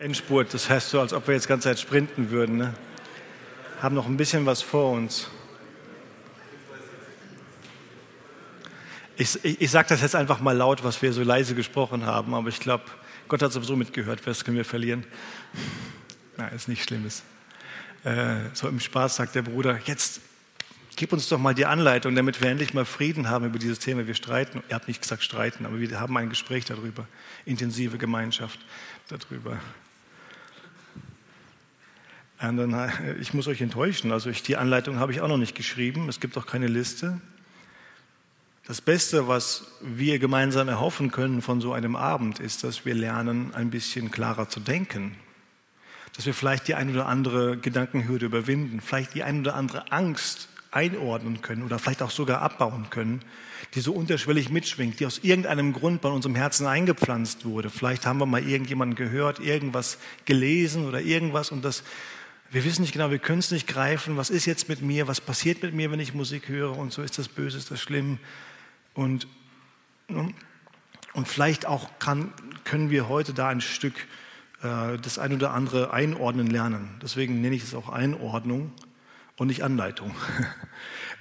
[0.00, 2.56] Endspurt, das heißt so, als ob wir jetzt ganze Zeit sprinten würden.
[2.56, 2.72] Ne?
[3.82, 5.28] Haben noch ein bisschen was vor uns.
[9.18, 12.32] Ich, ich, ich sage das jetzt einfach mal laut, was wir so leise gesprochen haben,
[12.32, 12.84] aber ich glaube,
[13.28, 15.04] Gott hat sowieso mitgehört, was können wir verlieren.
[16.38, 17.22] Na, ist nichts Schlimmes.
[18.02, 20.22] Äh, so im Spaß sagt der Bruder, jetzt
[20.96, 24.06] gib uns doch mal die Anleitung, damit wir endlich mal Frieden haben über dieses Thema.
[24.06, 27.06] Wir streiten, ihr habt nicht gesagt streiten, aber wir haben ein Gespräch darüber,
[27.44, 28.60] intensive Gemeinschaft
[29.10, 29.58] darüber.
[32.42, 35.36] Und dann, äh, ich muss euch enttäuschen, also ich, die Anleitung habe ich auch noch
[35.36, 37.20] nicht geschrieben, es gibt auch keine Liste.
[38.66, 43.52] Das Beste, was wir gemeinsam erhoffen können von so einem Abend, ist, dass wir lernen,
[43.54, 45.16] ein bisschen klarer zu denken.
[46.16, 50.48] Dass wir vielleicht die ein oder andere Gedankenhürde überwinden, vielleicht die ein oder andere Angst
[50.70, 53.22] einordnen können oder vielleicht auch sogar abbauen können,
[53.74, 57.70] die so unterschwellig mitschwingt, die aus irgendeinem Grund bei unserem Herzen eingepflanzt wurde.
[57.70, 61.82] Vielleicht haben wir mal irgendjemanden gehört, irgendwas gelesen oder irgendwas und das
[62.50, 64.16] wir wissen nicht genau, wir können es nicht greifen.
[64.16, 65.06] Was ist jetzt mit mir?
[65.06, 66.76] Was passiert mit mir, wenn ich Musik höre?
[66.76, 68.18] Und so ist das böse, ist das schlimm.
[68.94, 69.28] Und,
[70.08, 72.32] und vielleicht auch kann,
[72.64, 73.94] können wir heute da ein Stück
[74.62, 76.98] äh, das ein oder andere einordnen lernen.
[77.02, 78.72] Deswegen nenne ich es auch Einordnung
[79.36, 80.14] und nicht Anleitung.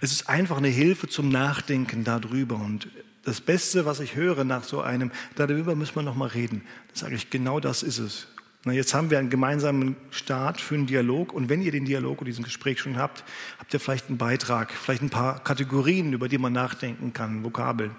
[0.01, 2.55] Es ist einfach eine Hilfe zum Nachdenken darüber.
[2.55, 2.87] Und
[3.25, 6.61] das Beste, was ich höre nach so einem, darüber müssen wir noch mal reden.
[6.91, 8.27] Das sage ich, genau das ist es.
[8.65, 12.19] Na, jetzt haben wir einen gemeinsamen Start für einen Dialog und wenn ihr den Dialog
[12.19, 13.23] und diesen Gespräch schon habt,
[13.57, 17.95] habt ihr vielleicht einen Beitrag, vielleicht ein paar Kategorien, über die man nachdenken kann, Vokabeln,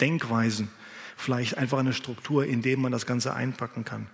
[0.00, 0.68] Denkweisen,
[1.16, 4.06] vielleicht einfach eine Struktur, in der man das Ganze einpacken kann.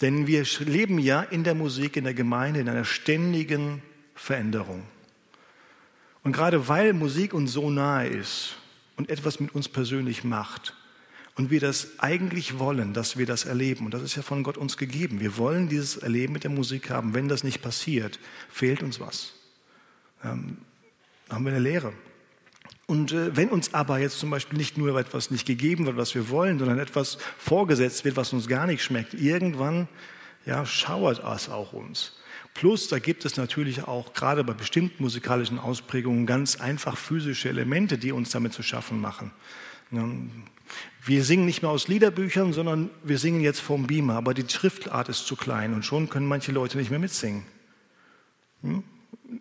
[0.00, 3.82] Denn wir leben ja in der Musik, in der Gemeinde, in einer ständigen
[4.14, 4.84] Veränderung.
[6.22, 8.56] Und gerade weil Musik uns so nahe ist
[8.96, 10.74] und etwas mit uns persönlich macht,
[11.36, 14.56] und wir das eigentlich wollen, dass wir das erleben, und das ist ja von Gott
[14.56, 17.14] uns gegeben, wir wollen dieses Erleben mit der Musik haben.
[17.14, 19.34] Wenn das nicht passiert, fehlt uns was.
[20.24, 20.56] Ähm,
[21.28, 21.92] haben wir eine Lehre.
[22.86, 26.14] Und äh, wenn uns aber jetzt zum Beispiel nicht nur etwas nicht gegeben wird, was
[26.14, 29.88] wir wollen, sondern etwas vorgesetzt wird, was uns gar nicht schmeckt, irgendwann
[30.46, 32.12] ja, schauert es auch uns.
[32.54, 37.98] Plus, da gibt es natürlich auch gerade bei bestimmten musikalischen Ausprägungen ganz einfach physische Elemente,
[37.98, 39.32] die uns damit zu schaffen machen.
[39.90, 45.08] Wir singen nicht mehr aus Liederbüchern, sondern wir singen jetzt vom Beamer, aber die Schriftart
[45.08, 47.44] ist zu klein und schon können manche Leute nicht mehr mitsingen.
[48.62, 48.82] Hm?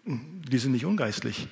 [0.06, 1.48] Die sind nicht ungeistlich.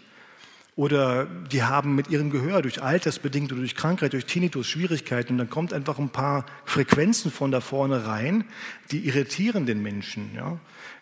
[0.76, 5.38] Oder die haben mit ihrem Gehör durch Altersbedingt oder durch Krankheit, durch Tinnitus Schwierigkeiten und
[5.38, 8.46] dann kommt einfach ein paar Frequenzen von da vorne rein,
[8.92, 10.32] die irritieren den Menschen.
[10.36, 10.60] Ja?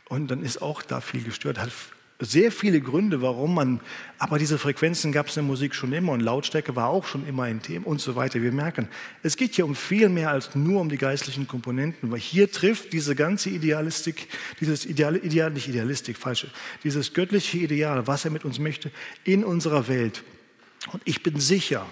[0.09, 1.71] Und dann ist auch da viel gestört, hat
[2.21, 3.79] sehr viele Gründe, warum man,
[4.19, 7.27] aber diese Frequenzen gab es in der Musik schon immer und Lautstärke war auch schon
[7.27, 8.41] immer ein Thema und so weiter.
[8.41, 8.87] Wir merken,
[9.23, 12.93] es geht hier um viel mehr als nur um die geistlichen Komponenten, weil hier trifft
[12.93, 14.27] diese ganze Idealistik,
[14.59, 16.47] dieses Ideal, Ideal nicht Idealistik, falsche,
[16.83, 18.91] dieses göttliche Ideal, was er mit uns möchte,
[19.23, 20.23] in unserer Welt.
[20.91, 21.85] Und ich bin sicher,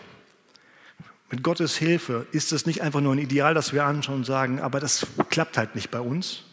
[1.31, 4.59] mit Gottes Hilfe ist es nicht einfach nur ein Ideal, das wir anschauen und sagen,
[4.59, 6.43] aber das klappt halt nicht bei uns,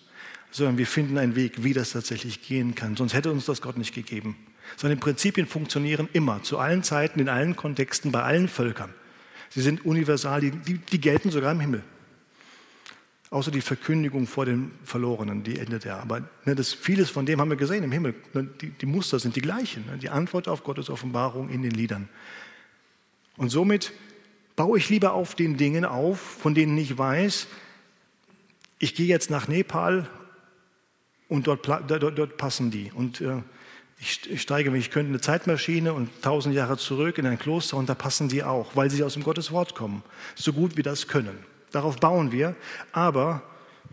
[0.51, 2.97] sondern wir finden einen Weg, wie das tatsächlich gehen kann.
[2.97, 4.37] Sonst hätte uns das Gott nicht gegeben.
[4.77, 8.93] Seine Prinzipien funktionieren immer, zu allen Zeiten, in allen Kontexten, bei allen Völkern.
[9.51, 11.83] Sie sind universal, die, die, die gelten sogar im Himmel.
[13.31, 15.99] Außer die Verkündigung vor den Verlorenen, die endet ja.
[15.99, 18.15] Aber ne, das, vieles von dem haben wir gesehen im Himmel.
[18.33, 19.85] Ne, die, die Muster sind die gleichen.
[19.87, 22.09] Ne, die Antwort auf Gottes Offenbarung in den Liedern.
[23.37, 23.93] Und somit
[24.55, 27.47] baue ich lieber auf den Dingen auf, von denen ich weiß,
[28.79, 30.09] ich gehe jetzt nach Nepal
[31.29, 32.93] und dort, dort, dort passen die.
[32.95, 33.43] Und äh,
[33.99, 37.77] ich, ich steige, wenn ich könnte, eine Zeitmaschine und tausend Jahre zurück in ein Kloster
[37.77, 40.03] und da passen die auch, weil sie aus dem Gottes Wort kommen.
[40.35, 41.39] So gut wie das können.
[41.71, 42.55] Darauf bauen wir.
[42.93, 43.43] Aber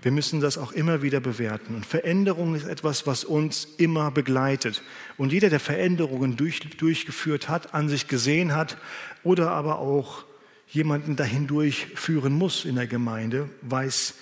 [0.02, 1.76] wir müssen das auch immer wieder bewerten.
[1.76, 4.82] Und Veränderung ist etwas, was uns immer begleitet.
[5.18, 8.78] Und jeder, der Veränderungen durch, durchgeführt hat, an sich gesehen hat
[9.24, 10.26] oder aber auch
[10.68, 14.16] jemanden dahin durchführen muss in der Gemeinde, weiß,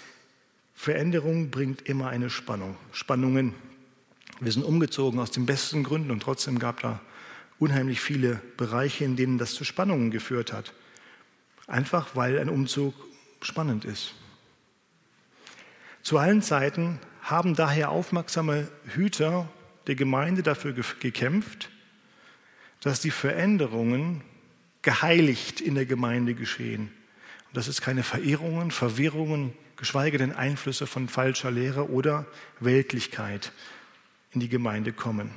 [0.82, 2.76] Veränderung bringt immer eine Spannung.
[2.92, 3.54] Spannungen.
[4.40, 7.00] Wir sind umgezogen aus den besten Gründen und trotzdem gab da
[7.60, 10.74] unheimlich viele Bereiche, in denen das zu Spannungen geführt hat.
[11.68, 12.96] Einfach weil ein Umzug
[13.44, 14.16] spannend ist.
[16.02, 19.48] Zu allen Zeiten haben daher aufmerksame Hüter
[19.86, 21.70] der Gemeinde dafür gekämpft,
[22.80, 24.24] dass die Veränderungen
[24.82, 26.92] geheiligt in der Gemeinde geschehen.
[27.50, 32.28] Und dass es keine Verehrungen, Verwirrungen, geschweige denn Einflüsse von falscher Lehre oder
[32.60, 33.52] Weltlichkeit
[34.30, 35.32] in die Gemeinde kommen.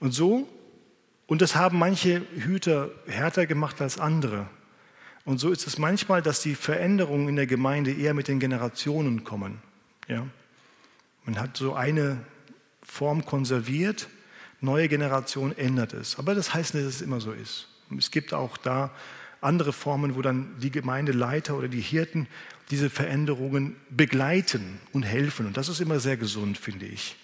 [0.00, 0.48] Und so,
[1.26, 4.48] und das haben manche Hüter härter gemacht als andere.
[5.26, 9.22] Und so ist es manchmal, dass die Veränderungen in der Gemeinde eher mit den Generationen
[9.22, 9.60] kommen.
[10.06, 10.26] Ja?
[11.26, 12.24] Man hat so eine
[12.82, 14.08] Form konserviert,
[14.62, 16.18] neue Generation ändert es.
[16.18, 17.68] Aber das heißt nicht, dass es immer so ist.
[17.98, 18.90] Es gibt auch da
[19.42, 22.26] andere Formen, wo dann die Gemeindeleiter oder die Hirten
[22.70, 25.46] diese Veränderungen begleiten und helfen.
[25.46, 27.16] Und das ist immer sehr gesund, finde ich.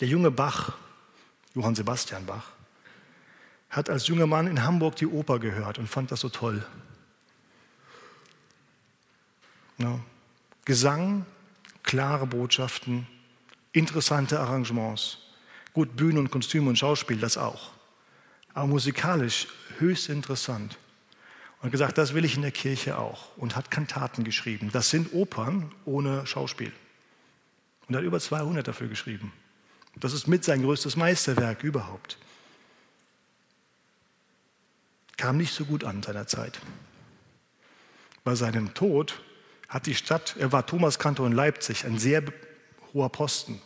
[0.00, 0.72] Der junge Bach,
[1.54, 2.50] Johann Sebastian Bach,
[3.70, 6.64] hat als junger Mann in Hamburg die Oper gehört und fand das so toll.
[9.78, 9.98] Ja.
[10.64, 11.26] Gesang,
[11.82, 13.06] klare Botschaften,
[13.72, 15.18] interessante Arrangements.
[15.72, 17.72] Gut, Bühne und Kostüm und Schauspiel, das auch.
[18.54, 19.48] Aber musikalisch
[19.78, 20.78] höchst interessant.
[21.64, 23.34] Und gesagt, das will ich in der Kirche auch.
[23.38, 24.68] Und hat Kantaten geschrieben.
[24.70, 26.70] Das sind Opern ohne Schauspiel.
[27.88, 29.32] Und er hat über 200 dafür geschrieben.
[29.96, 32.18] Das ist mit sein größtes Meisterwerk überhaupt.
[35.16, 36.60] Kam nicht so gut an seiner Zeit.
[38.24, 39.22] Bei seinem Tod
[39.70, 42.24] hat die Stadt, er war Thomaskantor in Leipzig, ein sehr
[42.92, 43.58] hoher Posten,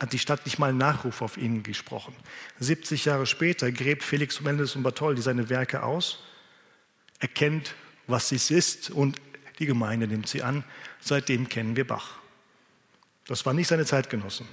[0.00, 2.14] hat die Stadt nicht mal einen Nachruf auf ihn gesprochen.
[2.58, 6.24] 70 Jahre später gräbt Felix Mendes und Bartholdi seine Werke aus,
[7.18, 7.74] erkennt,
[8.06, 9.20] was es ist und
[9.58, 10.64] die Gemeinde nimmt sie an.
[11.00, 12.18] Seitdem kennen wir Bach.
[13.26, 14.46] Das war nicht seine Zeitgenossen.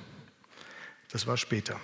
[1.11, 1.79] Das war später.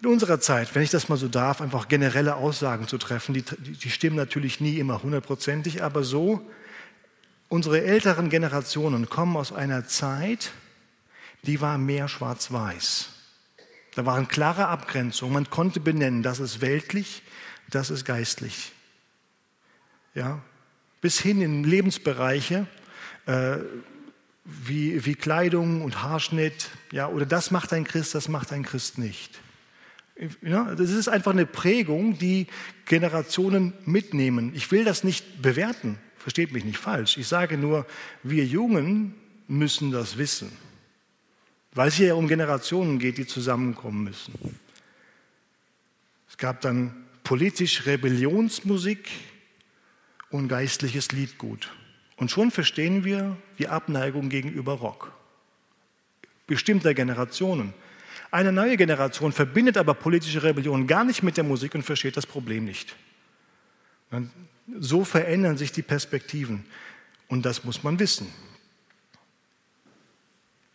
[0.00, 3.42] In unserer Zeit, wenn ich das mal so darf, einfach generelle Aussagen zu treffen, die,
[3.42, 6.48] die stimmen natürlich nie immer hundertprozentig, aber so,
[7.48, 10.52] unsere älteren Generationen kommen aus einer Zeit,
[11.44, 13.08] die war mehr schwarz-weiß.
[13.94, 15.32] Da waren klare Abgrenzungen.
[15.32, 17.22] Man konnte benennen, das ist weltlich,
[17.70, 18.72] das ist geistlich.
[20.14, 20.42] Ja?
[21.00, 22.66] Bis hin in Lebensbereiche
[23.26, 23.58] äh,
[24.44, 26.70] wie, wie Kleidung und Haarschnitt.
[26.92, 27.08] Ja?
[27.08, 29.40] Oder das macht ein Christ, das macht ein Christ nicht.
[30.42, 32.46] Ja, das ist einfach eine Prägung, die
[32.86, 34.52] Generationen mitnehmen.
[34.54, 37.16] Ich will das nicht bewerten, versteht mich nicht falsch.
[37.16, 37.84] Ich sage nur,
[38.22, 39.14] wir Jungen
[39.48, 40.52] müssen das wissen,
[41.72, 44.34] weil es hier ja um Generationen geht, die zusammenkommen müssen.
[46.28, 49.10] Es gab dann politisch Rebellionsmusik
[50.30, 51.72] und geistliches Liedgut.
[52.16, 55.12] Und schon verstehen wir die Abneigung gegenüber Rock
[56.46, 57.74] bestimmter Generationen.
[58.30, 62.26] Eine neue Generation verbindet aber politische Rebellion gar nicht mit der Musik und versteht das
[62.26, 62.96] Problem nicht.
[64.78, 66.64] So verändern sich die Perspektiven
[67.28, 68.26] und das muss man wissen.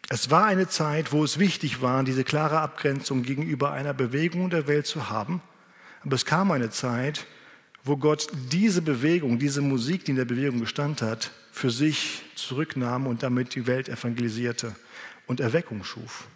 [0.09, 4.67] Es war eine Zeit, wo es wichtig war, diese klare Abgrenzung gegenüber einer Bewegung der
[4.67, 5.41] Welt zu haben.
[6.03, 7.25] Aber es kam eine Zeit,
[7.83, 13.07] wo Gott diese Bewegung, diese Musik, die in der Bewegung gestand hat, für sich zurücknahm
[13.07, 14.75] und damit die Welt evangelisierte
[15.27, 16.27] und Erweckung schuf.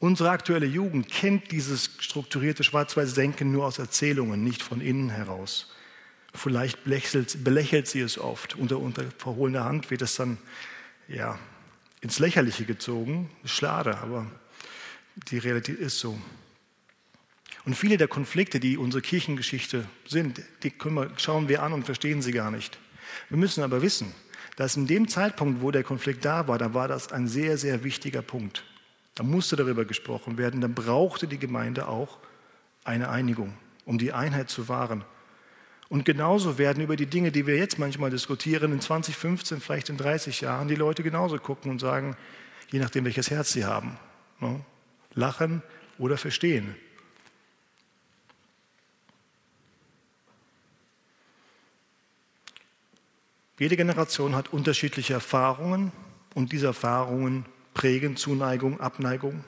[0.00, 5.72] Unsere aktuelle Jugend kennt dieses strukturierte schwarz-weiße Denken nur aus Erzählungen, nicht von innen heraus.
[6.34, 8.56] Vielleicht belächelt, belächelt sie es oft.
[8.56, 10.36] Unter, unter verhohlener Hand wird es dann
[11.08, 11.38] ja,
[12.00, 13.30] ins Lächerliche gezogen.
[13.44, 14.26] Schade, aber
[15.28, 16.18] die Realität ist so.
[17.64, 22.20] Und viele der Konflikte, die unsere Kirchengeschichte sind, die wir, schauen wir an und verstehen
[22.20, 22.78] sie gar nicht.
[23.28, 24.12] Wir müssen aber wissen,
[24.56, 27.82] dass in dem Zeitpunkt, wo der Konflikt da war, da war das ein sehr, sehr
[27.82, 28.64] wichtiger Punkt.
[29.14, 30.60] Da musste darüber gesprochen werden.
[30.60, 32.18] Dann brauchte die Gemeinde auch
[32.84, 35.04] eine Einigung, um die Einheit zu wahren.
[35.88, 39.96] Und genauso werden über die Dinge, die wir jetzt manchmal diskutieren, in 2015, vielleicht in
[39.96, 42.16] 30 Jahren, die Leute genauso gucken und sagen,
[42.70, 43.96] je nachdem, welches Herz sie haben,
[44.40, 44.60] ne,
[45.14, 45.62] lachen
[45.98, 46.74] oder verstehen.
[53.58, 55.92] Jede Generation hat unterschiedliche Erfahrungen
[56.34, 59.44] und diese Erfahrungen prägen Zuneigung, Abneigung.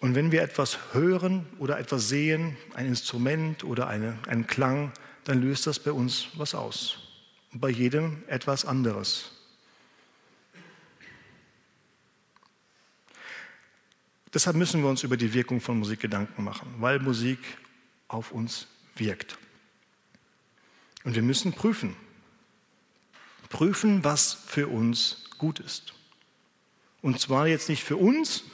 [0.00, 4.92] Und wenn wir etwas hören oder etwas sehen, ein Instrument oder eine, einen Klang,
[5.24, 6.98] dann löst das bei uns was aus.
[7.52, 9.30] Und bei jedem etwas anderes.
[14.34, 17.38] Deshalb müssen wir uns über die Wirkung von Musik Gedanken machen, weil Musik
[18.08, 18.66] auf uns
[18.96, 19.38] wirkt.
[21.04, 21.96] Und wir müssen prüfen,
[23.52, 25.94] prüfen, was für uns gut ist.
[27.02, 28.44] Und zwar jetzt nicht für uns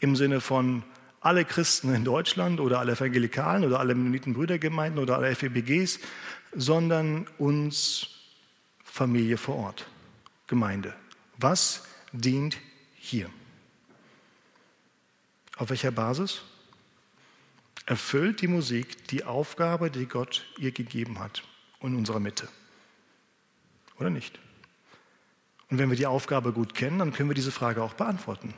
[0.00, 0.82] im Sinne von
[1.20, 6.00] alle Christen in Deutschland oder alle Evangelikalen oder alle Mennoniten-Brüdergemeinden oder alle FEBGs,
[6.54, 8.08] sondern uns
[8.84, 9.86] Familie vor Ort,
[10.46, 10.94] Gemeinde.
[11.36, 12.56] Was dient
[12.94, 13.28] hier?
[15.56, 16.42] Auf welcher Basis?
[17.84, 21.42] Erfüllt die Musik die Aufgabe, die Gott ihr gegeben hat
[21.82, 22.48] in unserer Mitte?
[23.98, 24.38] Oder nicht?
[25.70, 28.54] Und wenn wir die Aufgabe gut kennen, dann können wir diese Frage auch beantworten.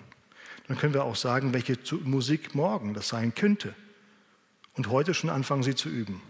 [0.67, 3.75] Dann können wir auch sagen, welche Musik morgen das sein könnte
[4.75, 6.21] und heute schon anfangen, sie zu üben.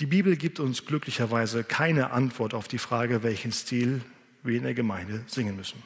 [0.00, 4.02] Die Bibel gibt uns glücklicherweise keine Antwort auf die Frage, welchen Stil
[4.42, 5.80] wir in der Gemeinde singen müssen.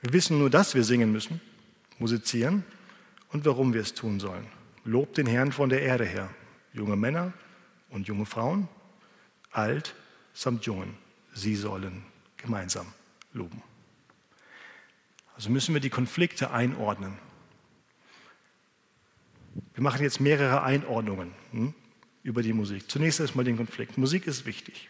[0.00, 1.40] Wir wissen nur, dass wir singen müssen,
[2.00, 2.64] musizieren
[3.28, 4.59] und warum wir es tun sollen.
[4.84, 6.30] Lobt den Herrn von der Erde her,
[6.72, 7.32] junge Männer
[7.90, 8.68] und junge Frauen,
[9.50, 9.94] alt
[10.32, 10.96] samt Jungen.
[11.32, 12.04] Sie sollen
[12.36, 12.86] gemeinsam
[13.32, 13.62] loben.
[15.34, 17.18] Also müssen wir die Konflikte einordnen.
[19.74, 21.32] Wir machen jetzt mehrere Einordnungen.
[21.52, 21.74] Hm?
[22.22, 22.90] über die Musik.
[22.90, 23.98] Zunächst erstmal den Konflikt.
[23.98, 24.88] Musik ist wichtig.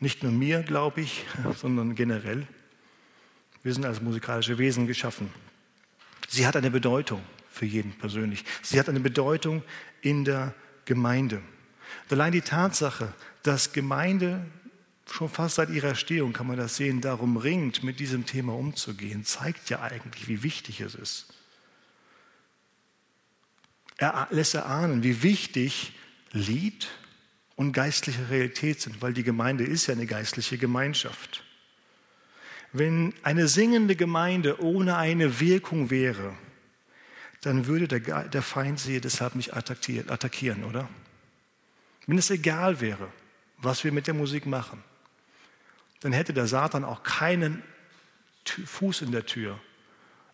[0.00, 1.24] Nicht nur mir, glaube ich,
[1.56, 2.46] sondern generell.
[3.62, 5.30] Wir sind als musikalische Wesen geschaffen.
[6.28, 7.22] Sie hat eine Bedeutung
[7.54, 8.44] für jeden persönlich.
[8.62, 9.62] Sie hat eine Bedeutung
[10.02, 11.40] in der Gemeinde.
[12.10, 14.44] allein die Tatsache, dass Gemeinde
[15.10, 19.24] schon fast seit ihrer Stehung, kann man das sehen, darum ringt, mit diesem Thema umzugehen,
[19.24, 21.26] zeigt ja eigentlich, wie wichtig es ist.
[23.96, 25.92] Er lässt erahnen, wie wichtig
[26.32, 26.88] Lied
[27.54, 31.44] und geistliche Realität sind, weil die Gemeinde ist ja eine geistliche Gemeinschaft.
[32.72, 36.34] Wenn eine singende Gemeinde ohne eine Wirkung wäre,
[37.44, 40.88] dann würde der, der Feind sie deshalb nicht attackieren, oder?
[42.06, 43.12] Wenn es egal wäre,
[43.58, 44.82] was wir mit der Musik machen,
[46.00, 47.62] dann hätte der Satan auch keinen
[48.46, 49.60] Fuß in der Tür,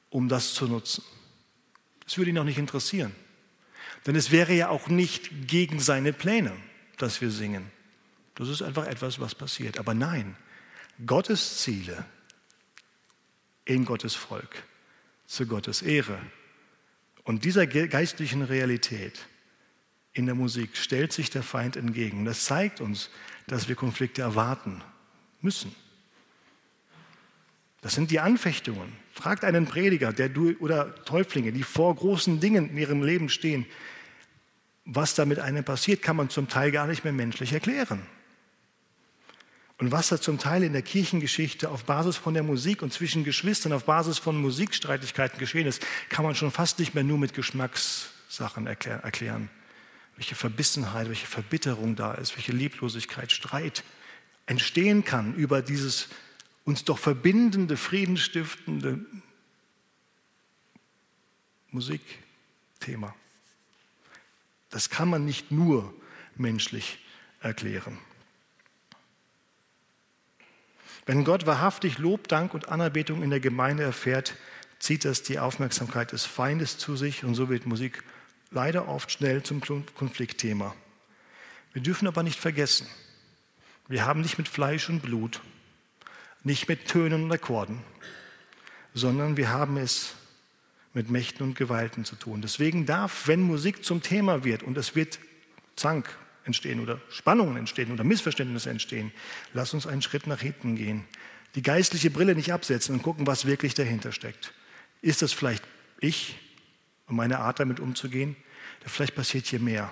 [0.08, 1.02] um das zu nutzen.
[2.04, 3.14] Das würde ihn auch nicht interessieren.
[4.06, 6.52] Denn es wäre ja auch nicht gegen seine Pläne,
[6.96, 7.72] dass wir singen.
[8.36, 9.78] Das ist einfach etwas, was passiert.
[9.78, 10.36] Aber nein,
[11.06, 12.04] Gottes Ziele
[13.64, 14.62] in Gottes Volk,
[15.26, 16.20] zu Gottes Ehre.
[17.30, 19.24] Und dieser geistlichen Realität
[20.12, 22.24] in der Musik stellt sich der Feind entgegen.
[22.24, 23.08] Das zeigt uns,
[23.46, 24.82] dass wir Konflikte erwarten
[25.40, 25.72] müssen.
[27.82, 28.92] Das sind die Anfechtungen.
[29.12, 33.64] Fragt einen Prediger der du, oder Täuflinge, die vor großen Dingen in ihrem Leben stehen.
[34.84, 38.02] Was da mit einem passiert, kann man zum Teil gar nicht mehr menschlich erklären.
[39.80, 43.24] Und was da zum Teil in der Kirchengeschichte auf Basis von der Musik und zwischen
[43.24, 47.32] Geschwistern, auf Basis von Musikstreitigkeiten geschehen ist, kann man schon fast nicht mehr nur mit
[47.32, 49.48] Geschmackssachen erklären.
[50.16, 53.82] Welche Verbissenheit, welche Verbitterung da ist, welche Lieblosigkeit, Streit
[54.44, 56.08] entstehen kann über dieses
[56.64, 59.00] uns doch verbindende, friedenstiftende
[61.70, 63.14] Musikthema.
[64.68, 65.94] Das kann man nicht nur
[66.36, 66.98] menschlich
[67.40, 67.96] erklären.
[71.10, 74.36] Wenn Gott wahrhaftig Lob, Dank und Anerbetung in der Gemeinde erfährt,
[74.78, 78.04] zieht das die Aufmerksamkeit des Feindes zu sich und so wird Musik
[78.52, 80.72] leider oft schnell zum Konfliktthema.
[81.72, 82.86] Wir dürfen aber nicht vergessen,
[83.88, 85.40] wir haben nicht mit Fleisch und Blut
[86.44, 87.82] nicht mit Tönen und Akkorden,
[88.94, 90.14] sondern wir haben es
[90.94, 92.40] mit Mächten und Gewalten zu tun.
[92.40, 95.18] Deswegen darf, wenn Musik zum Thema wird und es wird
[95.74, 96.16] Zank
[96.50, 99.12] entstehen oder Spannungen entstehen oder Missverständnisse entstehen,
[99.54, 101.04] lass uns einen Schritt nach hinten gehen.
[101.54, 104.52] Die geistliche Brille nicht absetzen und gucken, was wirklich dahinter steckt.
[105.02, 105.64] Ist das vielleicht
[106.00, 106.38] ich
[107.06, 108.36] und meine Art damit umzugehen?
[108.84, 109.90] Vielleicht passiert hier mehr.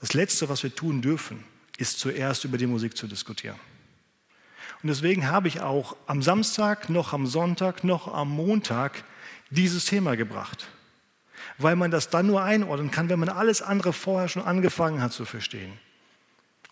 [0.00, 1.44] Das Letzte, was wir tun dürfen,
[1.78, 3.58] ist zuerst über die Musik zu diskutieren.
[4.82, 9.04] Und deswegen habe ich auch am Samstag, noch am Sonntag, noch am Montag
[9.50, 10.68] dieses Thema gebracht.
[11.58, 15.12] Weil man das dann nur einordnen kann, wenn man alles andere vorher schon angefangen hat
[15.12, 15.72] zu verstehen.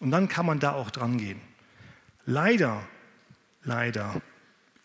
[0.01, 1.41] Und dann kann man da auch dran gehen.
[2.27, 2.87] Leider,
[3.63, 4.21] leider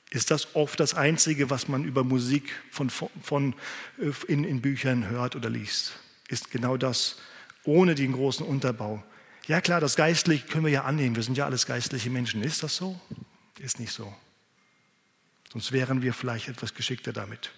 [0.09, 3.53] ist das oft das Einzige, was man über Musik von, von,
[3.99, 5.99] äh, in, in Büchern hört oder liest.
[6.27, 7.17] Ist genau das,
[7.63, 9.03] ohne den großen Unterbau.
[9.47, 11.15] Ja klar, das Geistliche können wir ja annehmen.
[11.15, 12.43] Wir sind ja alles geistliche Menschen.
[12.43, 12.99] Ist das so?
[13.59, 14.13] Ist nicht so.
[15.51, 17.51] Sonst wären wir vielleicht etwas geschickter damit.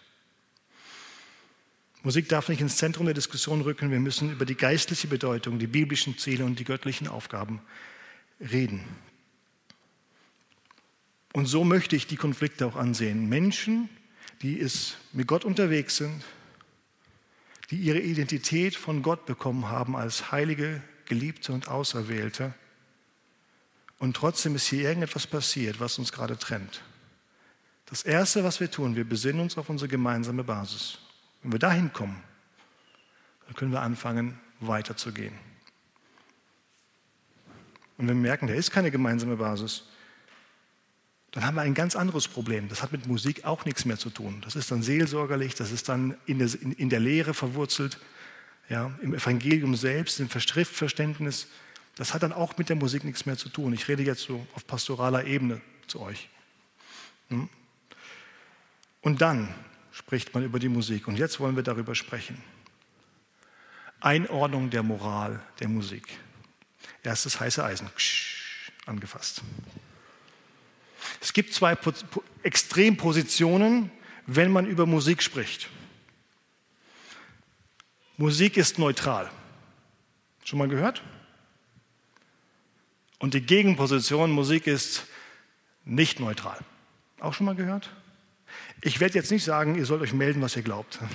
[2.03, 3.91] Musik darf nicht ins Zentrum der Diskussion rücken.
[3.91, 7.61] Wir müssen über die geistliche Bedeutung, die biblischen Ziele und die göttlichen Aufgaben
[8.39, 8.83] reden.
[11.33, 13.29] Und so möchte ich die Konflikte auch ansehen.
[13.29, 13.87] Menschen,
[14.41, 16.23] die es mit Gott unterwegs sind,
[17.69, 22.53] die ihre Identität von Gott bekommen haben als heilige Geliebte und Auserwählte.
[23.99, 26.81] Und trotzdem ist hier irgendetwas passiert, was uns gerade trennt.
[27.85, 30.97] Das Erste, was wir tun, wir besinnen uns auf unsere gemeinsame Basis.
[31.41, 32.21] Wenn wir dahin kommen,
[33.45, 35.33] dann können wir anfangen, weiterzugehen.
[37.97, 39.83] Und wenn wir merken, da ist keine gemeinsame Basis,
[41.31, 42.67] dann haben wir ein ganz anderes Problem.
[42.67, 44.41] Das hat mit Musik auch nichts mehr zu tun.
[44.43, 47.99] Das ist dann seelsorgerlich, das ist dann in der, in, in der Lehre verwurzelt
[48.69, 51.47] ja, im Evangelium selbst, im Schriftverständnis,
[51.95, 53.73] das hat dann auch mit der Musik nichts mehr zu tun.
[53.73, 56.29] Ich rede jetzt so auf pastoraler Ebene zu euch.
[57.27, 57.49] Hm?
[59.01, 59.53] Und dann
[59.91, 61.07] spricht man über die Musik.
[61.07, 62.41] Und jetzt wollen wir darüber sprechen.
[63.99, 66.07] Einordnung der Moral der Musik.
[67.03, 67.89] Erstes heiße Eisen.
[68.85, 69.41] angefasst.
[71.19, 71.77] Es gibt zwei
[72.43, 73.91] Extrempositionen,
[74.25, 75.69] wenn man über Musik spricht.
[78.17, 79.29] Musik ist neutral.
[80.43, 81.03] Schon mal gehört?
[83.19, 85.05] Und die Gegenposition, Musik ist
[85.85, 86.59] nicht neutral.
[87.19, 87.91] Auch schon mal gehört?
[88.81, 90.99] Ich werde jetzt nicht sagen, ihr sollt euch melden, was ihr glaubt.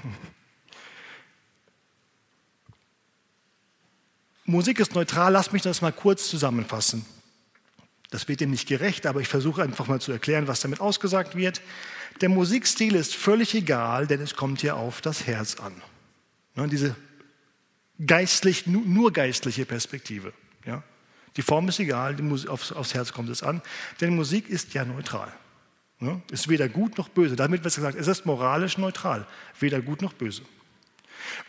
[4.44, 7.04] Musik ist neutral, lasst mich das mal kurz zusammenfassen.
[8.11, 11.35] Das wird dem nicht gerecht, aber ich versuche einfach mal zu erklären, was damit ausgesagt
[11.35, 11.61] wird.
[12.20, 15.82] Der Musikstil ist völlig egal, denn es kommt hier auf das Herz an.
[16.54, 16.94] Ne, diese
[18.04, 20.32] geistlich, nur geistliche Perspektive.
[20.64, 20.85] Ja?
[21.37, 22.16] Die Form ist egal,
[22.49, 23.61] aufs, aufs, Herz kommt es an,
[24.00, 25.32] denn Musik ist ja neutral.
[25.98, 26.20] Ne?
[26.30, 27.36] Ist weder gut noch böse.
[27.36, 29.26] Damit wird gesagt, es ist moralisch neutral,
[29.58, 30.42] weder gut noch böse.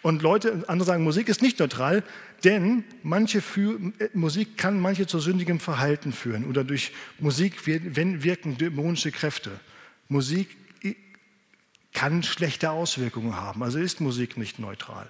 [0.02, 2.04] Und Leute, andere sagen, Musik ist nicht neutral,
[2.44, 3.80] denn manche für,
[4.14, 9.60] Musik kann manche zu sündigem Verhalten führen oder durch Musik wirken dämonische Kräfte.
[10.08, 10.56] Musik
[11.94, 15.10] kann schlechte Auswirkungen haben, also ist Musik nicht neutral.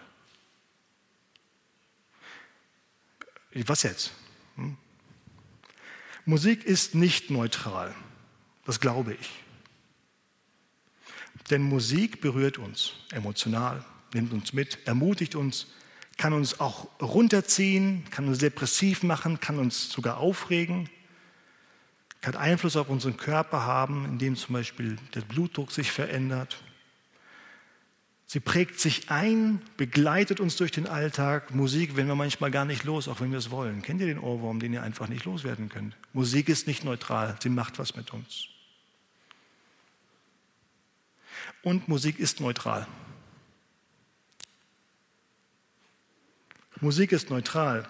[3.53, 4.13] Was jetzt?
[4.55, 4.77] Hm?
[6.25, 7.93] Musik ist nicht neutral.
[8.67, 9.29] Das glaube ich.
[11.49, 13.83] Denn Musik berührt uns emotional,
[14.13, 15.67] nimmt uns mit, ermutigt uns,
[16.17, 20.89] kann uns auch runterziehen, kann uns depressiv machen, kann uns sogar aufregen,
[22.21, 26.57] kann Einfluss auf unseren Körper haben, indem zum Beispiel der Blutdruck sich verändert.
[28.25, 31.55] Sie prägt sich ein, begleitet uns durch den Alltag.
[31.55, 33.81] Musik werden wir manchmal gar nicht los, auch wenn wir es wollen.
[33.81, 35.95] Kennt ihr den Ohrwurm, den ihr einfach nicht loswerden könnt?
[36.11, 38.49] Musik ist nicht neutral, sie macht was mit uns.
[41.61, 42.87] Und Musik ist neutral.
[46.79, 47.87] Musik ist neutral.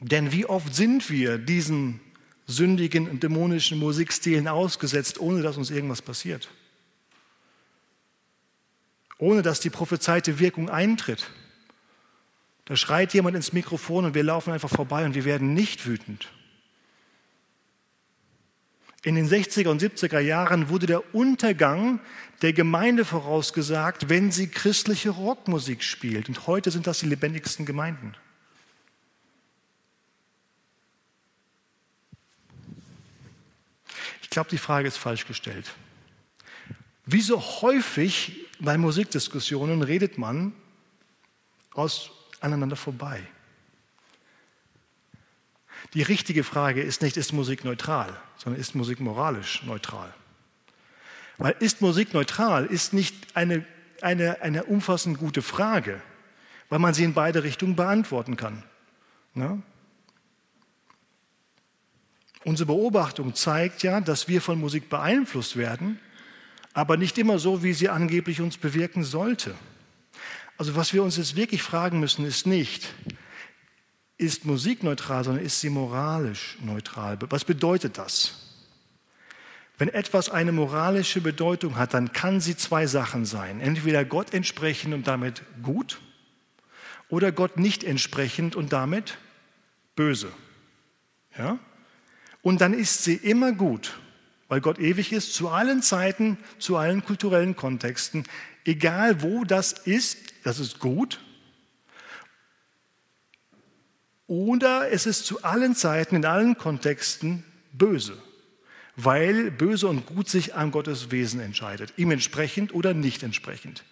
[0.00, 2.00] Denn wie oft sind wir diesen
[2.46, 6.48] sündigen und dämonischen Musikstilen ausgesetzt, ohne dass uns irgendwas passiert?
[9.20, 11.30] ohne dass die prophezeite Wirkung eintritt.
[12.64, 16.28] Da schreit jemand ins Mikrofon und wir laufen einfach vorbei und wir werden nicht wütend.
[19.02, 22.00] In den 60er und 70er Jahren wurde der Untergang
[22.42, 26.28] der Gemeinde vorausgesagt, wenn sie christliche Rockmusik spielt.
[26.28, 28.14] Und heute sind das die lebendigsten Gemeinden.
[34.22, 35.74] Ich glaube, die Frage ist falsch gestellt.
[37.04, 40.52] Wie so häufig bei Musikdiskussionen redet man
[41.74, 43.22] aus aneinander vorbei.
[45.94, 50.14] Die richtige Frage ist nicht, ist Musik neutral, sondern ist Musik moralisch neutral.
[51.40, 53.64] Weil ist Musik neutral, ist nicht eine,
[54.00, 56.00] eine, eine umfassend gute Frage,
[56.68, 58.62] weil man sie in beide Richtungen beantworten kann.
[59.34, 59.60] Ne?
[62.44, 65.98] Unsere Beobachtung zeigt ja, dass wir von Musik beeinflusst werden
[66.72, 69.54] aber nicht immer so, wie sie angeblich uns bewirken sollte.
[70.56, 72.94] Also was wir uns jetzt wirklich fragen müssen, ist nicht,
[74.18, 77.18] ist Musik neutral, sondern ist sie moralisch neutral?
[77.30, 78.49] Was bedeutet das?
[79.80, 83.60] Wenn etwas eine moralische Bedeutung hat, dann kann sie zwei Sachen sein.
[83.60, 86.00] Entweder Gott entsprechend und damit gut
[87.08, 89.18] oder Gott nicht entsprechend und damit
[89.96, 90.30] böse.
[91.36, 91.58] Ja?
[92.42, 93.98] Und dann ist sie immer gut
[94.50, 98.24] weil Gott ewig ist, zu allen Zeiten, zu allen kulturellen Kontexten,
[98.64, 101.20] egal wo das ist, das ist gut.
[104.26, 108.20] Oder es ist zu allen Zeiten, in allen Kontexten böse,
[109.04, 113.84] weil böse und gut sich an Gottes Wesen entscheidet, ihm entsprechend oder nicht entsprechend.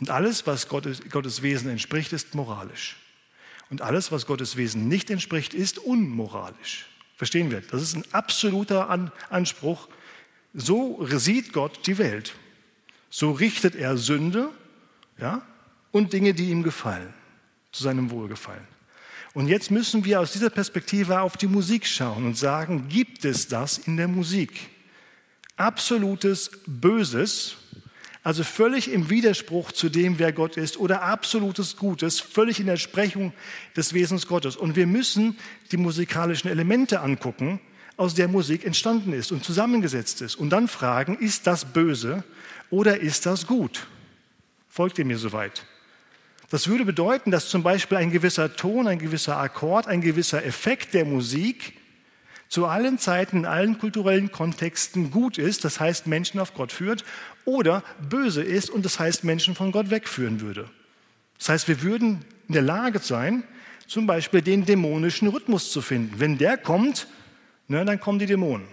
[0.00, 2.96] Und alles, was Gottes, Gottes Wesen entspricht, ist moralisch.
[3.70, 6.86] Und alles, was Gottes Wesen nicht entspricht, ist unmoralisch.
[7.16, 7.62] Verstehen wir?
[7.62, 8.90] Das ist ein absoluter
[9.30, 9.88] Anspruch.
[10.52, 12.34] So sieht Gott die Welt.
[13.08, 14.50] So richtet er Sünde
[15.18, 15.42] ja,
[15.92, 17.12] und Dinge, die ihm gefallen,
[17.72, 18.75] zu seinem Wohlgefallen.
[19.36, 23.48] Und jetzt müssen wir aus dieser Perspektive auf die Musik schauen und sagen, gibt es
[23.48, 24.70] das in der Musik?
[25.58, 27.58] Absolutes Böses
[28.22, 32.78] also völlig im Widerspruch zu dem, wer Gott ist, oder absolutes Gutes, völlig in der
[32.78, 33.34] Sprechung
[33.76, 34.56] des Wesens Gottes.
[34.56, 35.36] Und wir müssen
[35.70, 37.60] die musikalischen Elemente angucken,
[37.98, 40.34] aus der Musik entstanden ist und zusammengesetzt ist.
[40.34, 42.24] Und dann fragen, ist das böse
[42.70, 43.86] oder ist das gut?
[44.70, 45.64] Folgt ihr mir soweit?
[46.50, 50.94] Das würde bedeuten, dass zum Beispiel ein gewisser Ton, ein gewisser Akkord, ein gewisser Effekt
[50.94, 51.74] der Musik
[52.48, 57.04] zu allen Zeiten, in allen kulturellen Kontexten gut ist, das heißt Menschen auf Gott führt,
[57.44, 60.70] oder böse ist und das heißt Menschen von Gott wegführen würde.
[61.38, 63.42] Das heißt, wir würden in der Lage sein,
[63.86, 66.18] zum Beispiel den dämonischen Rhythmus zu finden.
[66.18, 67.08] Wenn der kommt,
[67.68, 68.66] ne, dann kommen die Dämonen.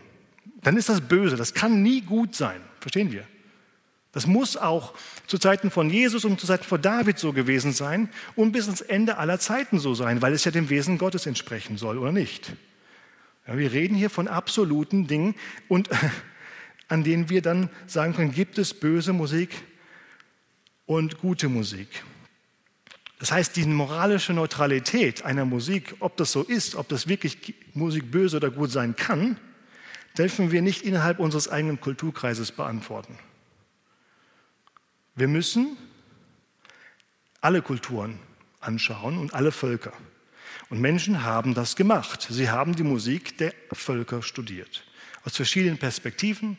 [0.62, 1.36] Dann ist das böse.
[1.36, 2.62] Das kann nie gut sein.
[2.80, 3.26] Verstehen wir?
[4.14, 4.94] Das muss auch
[5.26, 8.82] zu Zeiten von Jesus und zu Zeiten von David so gewesen sein und bis ans
[8.82, 12.54] Ende aller Zeiten so sein, weil es ja dem Wesen Gottes entsprechen soll, oder nicht?
[13.48, 15.34] Ja, wir reden hier von absoluten Dingen
[15.68, 15.90] und
[16.88, 19.50] an denen wir dann sagen können, gibt es böse Musik
[20.86, 22.04] und gute Musik.
[23.18, 28.12] Das heißt, die moralische Neutralität einer Musik, ob das so ist, ob das wirklich Musik
[28.12, 29.38] böse oder gut sein kann,
[30.16, 33.18] dürfen wir nicht innerhalb unseres eigenen Kulturkreises beantworten.
[35.16, 35.78] Wir müssen
[37.42, 38.20] alle Kulturen
[38.60, 39.94] anschauen und alle Völker.
[40.70, 42.28] Und Menschen haben das gemacht.
[42.30, 44.84] Sie haben die Musik der Völker studiert.
[45.24, 46.58] Aus verschiedenen Perspektiven,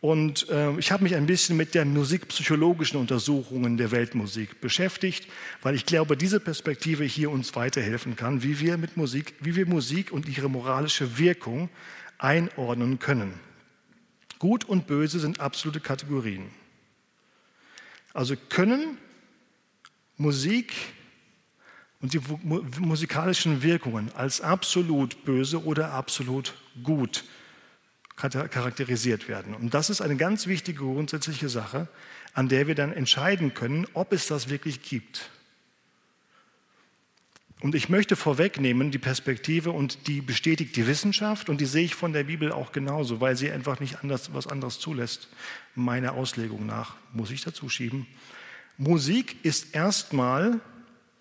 [0.00, 5.28] und äh, ich habe mich ein bisschen mit den musikpsychologischen Untersuchungen der Weltmusik beschäftigt,
[5.60, 9.66] weil ich glaube, diese Perspektive hier uns weiterhelfen kann, wie wir mit Musik, wie wir
[9.66, 11.68] Musik und ihre moralische Wirkung
[12.16, 13.34] einordnen können.
[14.38, 16.46] Gut und böse sind absolute Kategorien.
[18.12, 18.98] Also können
[20.16, 20.72] Musik
[22.00, 22.20] und die
[22.78, 27.24] musikalischen Wirkungen als absolut böse oder absolut gut
[28.16, 29.54] charakterisiert werden.
[29.54, 31.88] Und das ist eine ganz wichtige grundsätzliche Sache,
[32.34, 35.30] an der wir dann entscheiden können, ob es das wirklich gibt.
[37.60, 41.94] Und ich möchte vorwegnehmen die Perspektive und die bestätigt die Wissenschaft und die sehe ich
[41.94, 45.28] von der Bibel auch genauso, weil sie einfach nicht anders, was anderes zulässt.
[45.74, 48.06] Meiner Auslegung nach muss ich dazu schieben.
[48.78, 50.60] Musik ist erstmal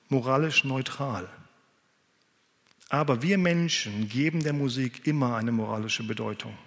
[0.08, 1.28] moralisch neutral.
[2.88, 6.58] Aber wir Menschen geben der Musik immer eine moralische Bedeutung.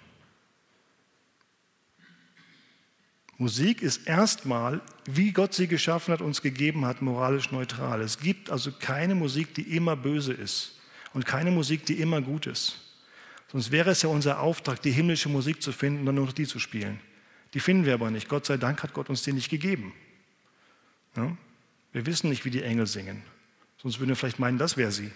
[3.43, 7.99] Musik ist erstmal, wie Gott sie geschaffen hat, uns gegeben hat, moralisch neutral.
[7.99, 10.79] Es gibt also keine Musik, die immer böse ist
[11.13, 12.79] und keine Musik, die immer gut ist.
[13.51, 16.31] Sonst wäre es ja unser Auftrag, die himmlische Musik zu finden und dann nur noch
[16.31, 17.01] die zu spielen.
[17.53, 18.29] Die finden wir aber nicht.
[18.29, 19.91] Gott sei Dank hat Gott uns die nicht gegeben.
[21.17, 21.35] Ja?
[21.91, 23.23] Wir wissen nicht, wie die Engel singen.
[23.81, 25.11] Sonst würden wir vielleicht meinen, das wäre sie.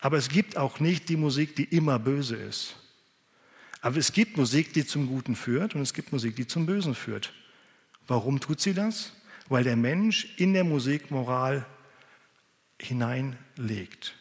[0.00, 2.74] Aber es gibt auch nicht die Musik, die immer böse ist.
[3.80, 6.94] Aber es gibt Musik, die zum Guten führt und es gibt Musik, die zum Bösen
[6.94, 7.32] führt.
[8.06, 9.12] Warum tut sie das?
[9.48, 11.66] Weil der Mensch in der Musik Moral
[12.80, 14.14] hineinlegt.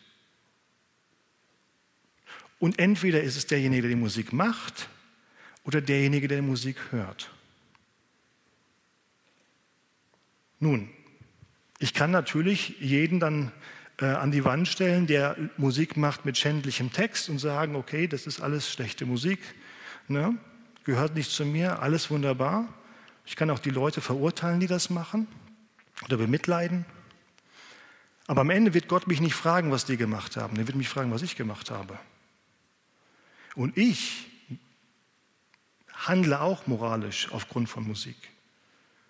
[2.59, 4.89] Und entweder ist es derjenige, der die Musik macht
[5.63, 7.31] oder derjenige, der die Musik hört.
[10.59, 10.89] Nun,
[11.79, 13.51] ich kann natürlich jeden dann
[13.99, 18.27] äh, an die Wand stellen, der Musik macht mit schändlichem Text und sagen, okay, das
[18.27, 19.39] ist alles schlechte Musik,
[20.07, 20.37] ne?
[20.83, 22.67] gehört nicht zu mir, alles wunderbar.
[23.25, 25.27] Ich kann auch die Leute verurteilen, die das machen
[26.03, 26.85] oder bemitleiden.
[28.27, 30.57] Aber am Ende wird Gott mich nicht fragen, was die gemacht haben.
[30.57, 31.97] Er wird mich fragen, was ich gemacht habe.
[33.55, 34.27] Und ich
[35.93, 38.17] handle auch moralisch aufgrund von Musik.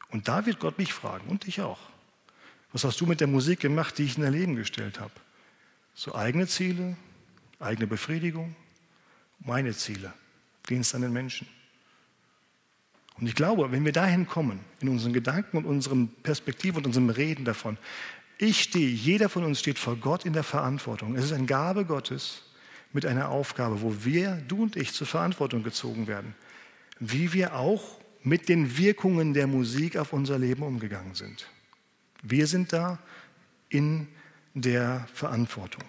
[0.10, 1.80] Und da wird Gott mich fragen und dich auch.
[2.76, 5.14] Was hast du mit der Musik gemacht, die ich in dein Leben gestellt habe?
[5.94, 6.98] So eigene Ziele,
[7.58, 8.54] eigene Befriedigung,
[9.40, 10.12] meine Ziele,
[10.68, 11.48] Dienst an den Menschen.
[13.18, 17.10] Und ich glaube, wenn wir dahin kommen, in unseren Gedanken und unseren Perspektiven und unserem
[17.12, 17.78] Reden davon,
[18.40, 21.16] ich stehe, jeder von uns steht vor Gott in der Verantwortung.
[21.16, 22.44] Es ist eine Gabe Gottes
[22.92, 26.36] mit einer Aufgabe, wo wir, du und ich, zur Verantwortung gezogen werden,
[27.00, 31.48] wie wir auch mit den Wirkungen der Musik auf unser Leben umgegangen sind.
[32.28, 32.98] Wir sind da
[33.70, 34.08] in
[34.56, 35.84] der Verantwortung.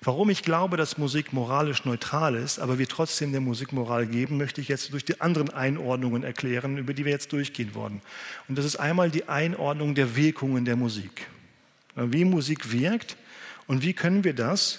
[0.00, 4.38] Warum ich glaube, dass Musik moralisch neutral ist, aber wir trotzdem der Musik Moral geben,
[4.38, 8.00] möchte ich jetzt durch die anderen Einordnungen erklären, über die wir jetzt durchgehen wollen.
[8.48, 11.26] Und das ist einmal die Einordnung der Wirkungen der Musik.
[11.94, 13.18] Wie Musik wirkt
[13.66, 14.78] und wie können wir das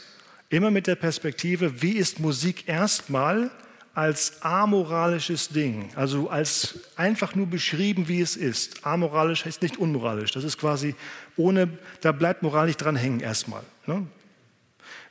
[0.50, 3.52] immer mit der Perspektive, wie ist Musik erstmal
[4.00, 8.86] als amoralisches Ding, also als einfach nur beschrieben, wie es ist.
[8.86, 10.32] Amoralisch heißt nicht unmoralisch.
[10.32, 10.96] Das ist quasi
[11.36, 11.68] ohne,
[12.00, 13.62] da bleibt Moral nicht dran hängen erstmal.
[13.88, 14.08] Ne?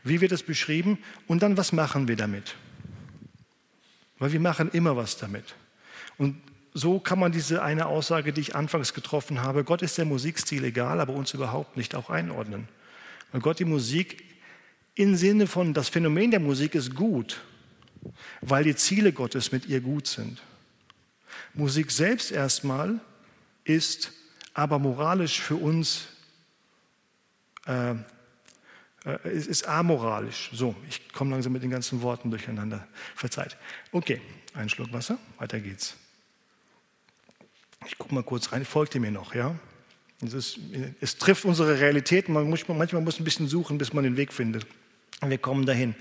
[0.05, 0.97] Wie wird es beschrieben?
[1.27, 2.55] Und dann, was machen wir damit?
[4.19, 5.55] Weil wir machen immer was damit.
[6.17, 6.41] Und
[6.73, 10.65] so kann man diese eine Aussage, die ich anfangs getroffen habe, Gott ist der Musikstil
[10.65, 12.69] egal, aber uns überhaupt nicht auch einordnen.
[13.33, 14.25] Weil Gott die Musik
[14.95, 17.43] im Sinne von, das Phänomen der Musik ist gut,
[18.41, 20.43] weil die Ziele Gottes mit ihr gut sind.
[21.55, 23.01] Musik selbst erstmal
[23.65, 24.13] ist
[24.55, 26.09] aber moralisch für uns
[27.67, 27.95] äh,
[29.05, 30.51] Äh, ist amoralisch.
[30.53, 32.87] So, ich komme langsam mit den ganzen Worten durcheinander.
[33.15, 33.57] Verzeiht.
[33.93, 34.21] Okay,
[34.55, 35.97] einen Schluck Wasser, weiter geht's.
[37.87, 39.55] Ich gucke mal kurz rein, folgt ihr mir noch, ja?
[40.21, 40.59] Es, ist,
[41.01, 44.17] es trifft unsere Realität, man muss, manchmal muss man ein bisschen suchen, bis man den
[44.17, 44.67] Weg findet.
[45.25, 45.95] Wir kommen dahin.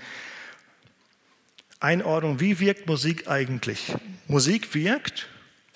[1.80, 3.94] Einordnung, wie wirkt Musik eigentlich?
[4.26, 5.28] Musik wirkt,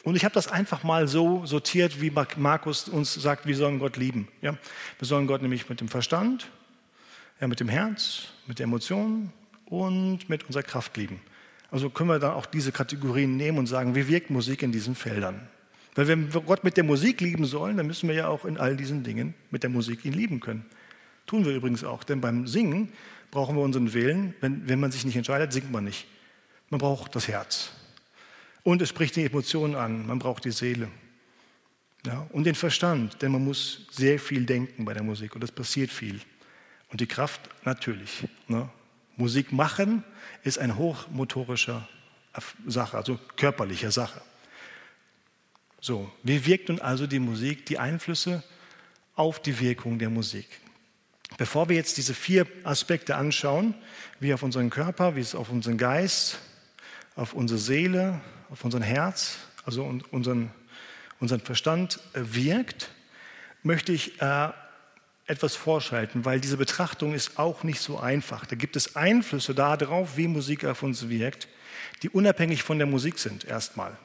[0.05, 3.97] und ich habe das einfach mal so sortiert, wie Markus uns sagt, wir sollen Gott
[3.97, 4.29] lieben.
[4.41, 4.57] Ja?
[4.99, 6.49] Wir sollen Gott nämlich mit dem Verstand,
[7.41, 9.33] ja, mit dem Herz, mit der Emotion
[9.67, 11.21] und mit unserer Kraft lieben.
[11.71, 14.95] Also können wir dann auch diese Kategorien nehmen und sagen, wie wirkt Musik in diesen
[14.95, 15.49] Feldern?
[15.95, 18.59] Weil wenn wir Gott mit der Musik lieben sollen, dann müssen wir ja auch in
[18.59, 20.65] all diesen Dingen mit der Musik ihn lieben können.
[21.27, 22.93] Tun wir übrigens auch, denn beim Singen
[23.33, 24.35] brauchen wir unseren Willen.
[24.41, 26.07] Wenn, wenn man sich nicht entscheidet, singt man nicht.
[26.71, 27.73] Man braucht das Herz.
[28.63, 30.87] Und es spricht die Emotionen an, man braucht die Seele.
[32.07, 35.51] Ja, und den Verstand, denn man muss sehr viel denken bei der Musik und es
[35.51, 36.21] passiert viel.
[36.91, 38.25] Und die Kraft natürlich.
[38.49, 38.69] Ne?
[39.17, 40.05] Musik machen
[40.43, 41.87] ist eine hochmotorische
[42.67, 44.21] Sache, also körperliche Sache.
[45.81, 48.43] So, wie wirkt nun also die Musik, die Einflüsse
[49.15, 50.47] auf die Wirkung der Musik?
[51.39, 53.75] Bevor wir jetzt diese vier Aspekte anschauen,
[54.21, 56.39] wie auf unseren Körper, wie es auf unseren Geist,
[57.17, 60.51] auf unsere Seele, auf unser Herz, also unseren,
[61.21, 62.91] unseren Verstand äh, wirkt,
[63.63, 64.51] möchte ich äh,
[65.27, 68.45] etwas vorschalten, weil diese Betrachtung ist auch nicht so einfach.
[68.45, 71.49] Da gibt es Einflüsse darauf, wie Musik auf uns wirkt,
[72.03, 73.97] die unabhängig von der Musik sind, erstmal.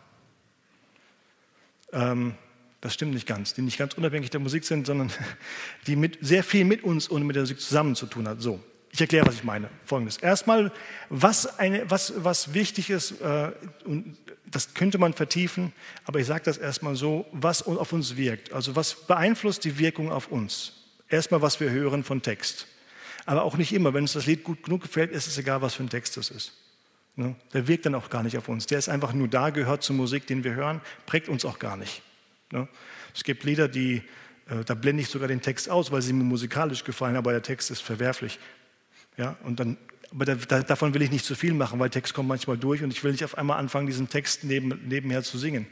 [1.91, 2.35] Ähm,
[2.81, 5.11] das stimmt nicht ganz, die nicht ganz unabhängig der Musik sind, sondern
[5.87, 8.41] die mit, sehr viel mit uns und mit der Musik zusammen zu tun hat.
[8.41, 9.69] So, ich erkläre, was ich meine.
[9.85, 10.17] Folgendes.
[10.17, 10.71] Erstmal,
[11.09, 13.51] was, eine, was, was wichtig ist, äh,
[13.85, 15.73] und das könnte man vertiefen,
[16.05, 18.53] aber ich sage das erstmal so, was auf uns wirkt.
[18.53, 20.73] Also was beeinflusst die Wirkung auf uns?
[21.09, 22.67] Erstmal, was wir hören von Text.
[23.25, 23.93] Aber auch nicht immer.
[23.93, 26.29] Wenn uns das Lied gut genug gefällt, ist es egal, was für ein Text das
[26.29, 26.53] ist.
[27.15, 27.35] Ne?
[27.53, 28.67] Der wirkt dann auch gar nicht auf uns.
[28.67, 31.75] Der ist einfach nur da, gehört zur Musik, den wir hören, prägt uns auch gar
[31.75, 32.01] nicht.
[32.51, 32.67] Ne?
[33.13, 34.03] Es gibt Lieder, die,
[34.49, 37.41] äh, da blende ich sogar den Text aus, weil sie mir musikalisch gefallen, aber der
[37.41, 38.39] Text ist verwerflich.
[39.17, 39.77] Ja, und dann,
[40.11, 42.83] aber da, da, davon will ich nicht zu viel machen, weil Text kommt manchmal durch
[42.83, 45.67] und ich will nicht auf einmal anfangen, diesen Text neben, nebenher zu singen.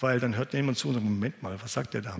[0.00, 2.18] Weil dann hört jemand zu und sagt, Moment mal, was sagt der da?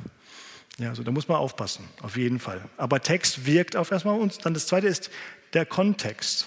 [0.78, 2.60] Ja, also da muss man aufpassen, auf jeden Fall.
[2.76, 4.38] Aber Text wirkt auf erstmal uns.
[4.38, 5.10] Dann das zweite ist
[5.52, 6.46] der Kontext.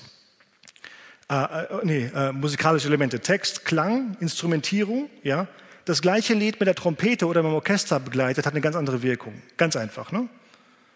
[1.30, 3.19] Äh, äh, nee, äh, musikalische Elemente.
[3.19, 5.47] Text, Klang, Instrumentierung, ja.
[5.86, 9.02] Das gleiche Lied mit der Trompete oder mit dem Orchester begleitet hat eine ganz andere
[9.02, 9.41] Wirkung.
[9.58, 10.30] Ganz einfach, ne?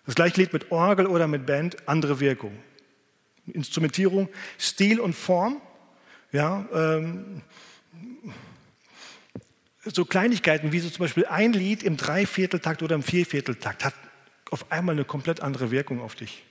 [0.06, 2.56] Das gleiche Lied mit Orgel oder mit Band, andere Wirkung.
[3.48, 5.62] Instrumentierung, Stil und Form.
[6.32, 7.42] Ja, ähm,
[9.84, 13.94] so Kleinigkeiten wie so zum Beispiel ein Lied im Dreivierteltakt oder im Viervierteltakt hat
[14.52, 16.44] auf einmal eine komplett andere Wirkung auf dich.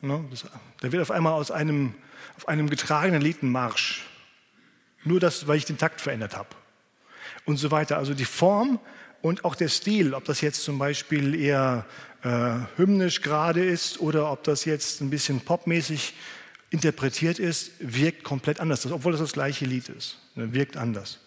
[0.00, 0.24] Ne?
[0.30, 0.46] Das,
[0.80, 1.94] da wird auf einmal aus einem,
[2.36, 4.06] auf einem getragenen Lied ein Marsch.
[5.04, 6.48] Nur das, weil ich den Takt verändert habe.
[7.44, 7.98] Und so weiter.
[7.98, 8.78] Also die Form
[9.20, 11.86] und auch der Stil, ob das jetzt zum Beispiel eher
[12.22, 16.14] äh, hymnisch gerade ist oder ob das jetzt ein bisschen popmäßig
[16.70, 20.18] interpretiert ist, wirkt komplett anders, obwohl das das gleiche Lied ist.
[20.34, 21.18] Ne, wirkt anders.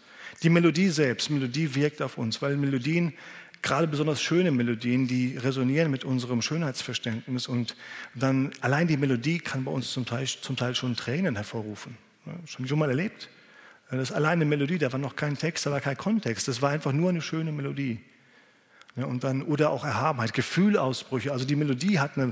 [0.44, 3.14] Die Melodie selbst, Melodie wirkt auf uns, weil Melodien,
[3.62, 7.76] gerade besonders schöne Melodien, die resonieren mit unserem Schönheitsverständnis und
[8.14, 11.98] dann allein die Melodie kann bei uns zum Teil, zum Teil schon Tränen hervorrufen.
[12.46, 13.30] Schon schon mal erlebt?
[13.90, 16.62] Das ist alleine eine Melodie, da war noch kein Text, da war kein Kontext, das
[16.62, 18.00] war einfach nur eine schöne Melodie.
[18.96, 21.30] Und dann, oder auch Erhabenheit, Gefühlausbrüche.
[21.34, 22.32] Also die Melodie hat eine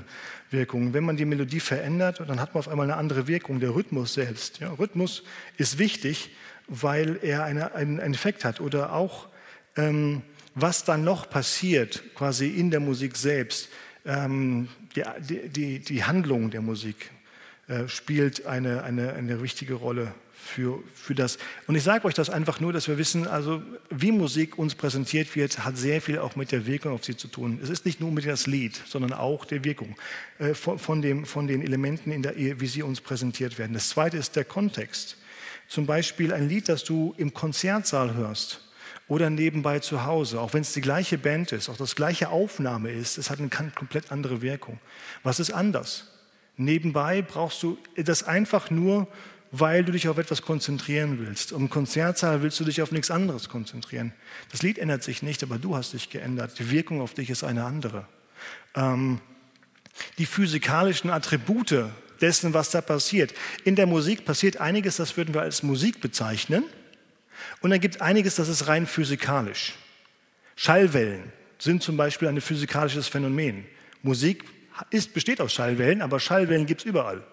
[0.49, 0.93] Wirkung.
[0.93, 3.59] Wenn man die Melodie verändert, dann hat man auf einmal eine andere Wirkung.
[3.59, 4.59] Der Rhythmus selbst.
[4.59, 5.23] Ja, Rhythmus
[5.57, 6.29] ist wichtig,
[6.69, 8.61] weil er eine, einen, einen Effekt hat.
[8.61, 9.27] Oder auch,
[9.75, 10.21] ähm,
[10.55, 13.67] was dann noch passiert, quasi in der Musik selbst.
[14.05, 15.03] Ähm, die,
[15.49, 17.11] die, die Handlung der Musik
[17.73, 21.37] äh, spielt eine, eine, eine wichtige Rolle für, für das.
[21.67, 25.35] Und ich sage euch das einfach nur, dass wir wissen, also wie Musik uns präsentiert
[25.35, 27.59] wird, hat sehr viel auch mit der Wirkung auf sie zu tun.
[27.63, 29.95] Es ist nicht nur mit das Lied, sondern auch der Wirkung
[30.39, 33.73] äh, von, von, dem, von den Elementen in der wie sie uns präsentiert werden.
[33.73, 35.17] Das zweite ist der Kontext.
[35.67, 38.61] Zum Beispiel ein Lied, das du im Konzertsaal hörst
[39.07, 42.91] oder nebenbei zu Hause, auch wenn es die gleiche Band ist, auch das gleiche Aufnahme
[42.91, 44.79] ist, es hat eine komplett andere Wirkung.
[45.23, 46.12] Was ist anders?
[46.57, 49.07] Nebenbei brauchst du das einfach nur
[49.55, 51.51] weil du dich auf etwas konzentrieren willst.
[51.51, 54.11] Im Konzertsaal willst du dich auf nichts anderes konzentrieren.
[54.51, 56.57] Das Lied ändert sich nicht, aber du hast dich geändert.
[56.57, 58.07] Die Wirkung auf dich ist eine andere.
[58.73, 59.21] Ähm,
[60.17, 61.85] die physikalischen Attribute
[62.19, 63.35] dessen, was da passiert.
[63.63, 66.63] In der Musik passiert einiges, das würden wir als Musik bezeichnen.
[67.61, 69.75] Und dann gibt es einiges, das ist rein physikalisch.
[70.55, 73.65] Schallwellen sind zum Beispiel ein physikalisches Phänomen.
[74.01, 74.45] Musik
[74.89, 77.23] ist, besteht aus Schallwellen, aber Schallwellen gibt es überall.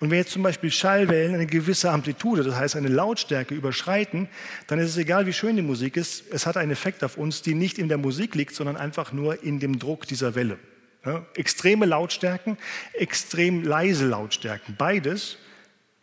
[0.00, 4.28] Und wenn jetzt zum Beispiel Schallwellen eine gewisse Amplitude, das heißt eine Lautstärke überschreiten,
[4.66, 7.42] dann ist es egal, wie schön die Musik ist, es hat einen Effekt auf uns,
[7.42, 10.58] die nicht in der Musik liegt, sondern einfach nur in dem Druck dieser Welle.
[11.04, 12.58] Ja, extreme Lautstärken,
[12.94, 15.38] extrem leise Lautstärken, beides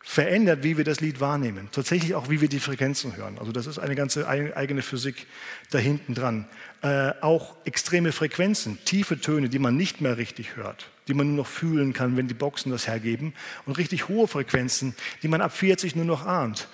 [0.02, 1.68] verändert, wie wir das Lied wahrnehmen.
[1.72, 3.38] Tatsächlich auch, wie wir die Frequenzen hören.
[3.38, 5.26] Also das ist eine ganze eigene Physik
[5.70, 6.48] da hinten dran.
[6.82, 11.36] Äh, auch extreme Frequenzen, tiefe Töne, die man nicht mehr richtig hört, die man nur
[11.36, 13.34] noch fühlen kann, wenn die Boxen das hergeben.
[13.66, 16.68] Und richtig hohe Frequenzen, die man ab 40 nur noch ahnt.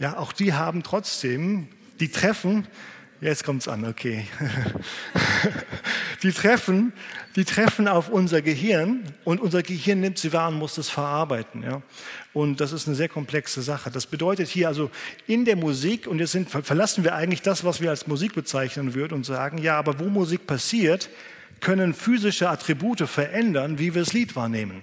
[0.00, 1.68] Ja, auch die haben trotzdem,
[2.00, 2.66] die treffen
[3.22, 4.26] Jetzt kommt es an, okay.
[6.24, 6.92] Die treffen,
[7.36, 11.62] die treffen auf unser Gehirn und unser Gehirn nimmt sie wahr und muss das verarbeiten.
[11.62, 11.82] Ja?
[12.32, 13.90] Und das ist eine sehr komplexe Sache.
[13.90, 14.90] Das bedeutet hier also
[15.26, 18.94] in der Musik, und jetzt sind, verlassen wir eigentlich das, was wir als Musik bezeichnen
[18.94, 21.10] würden und sagen, ja, aber wo Musik passiert,
[21.60, 24.82] können physische Attribute verändern, wie wir das Lied wahrnehmen.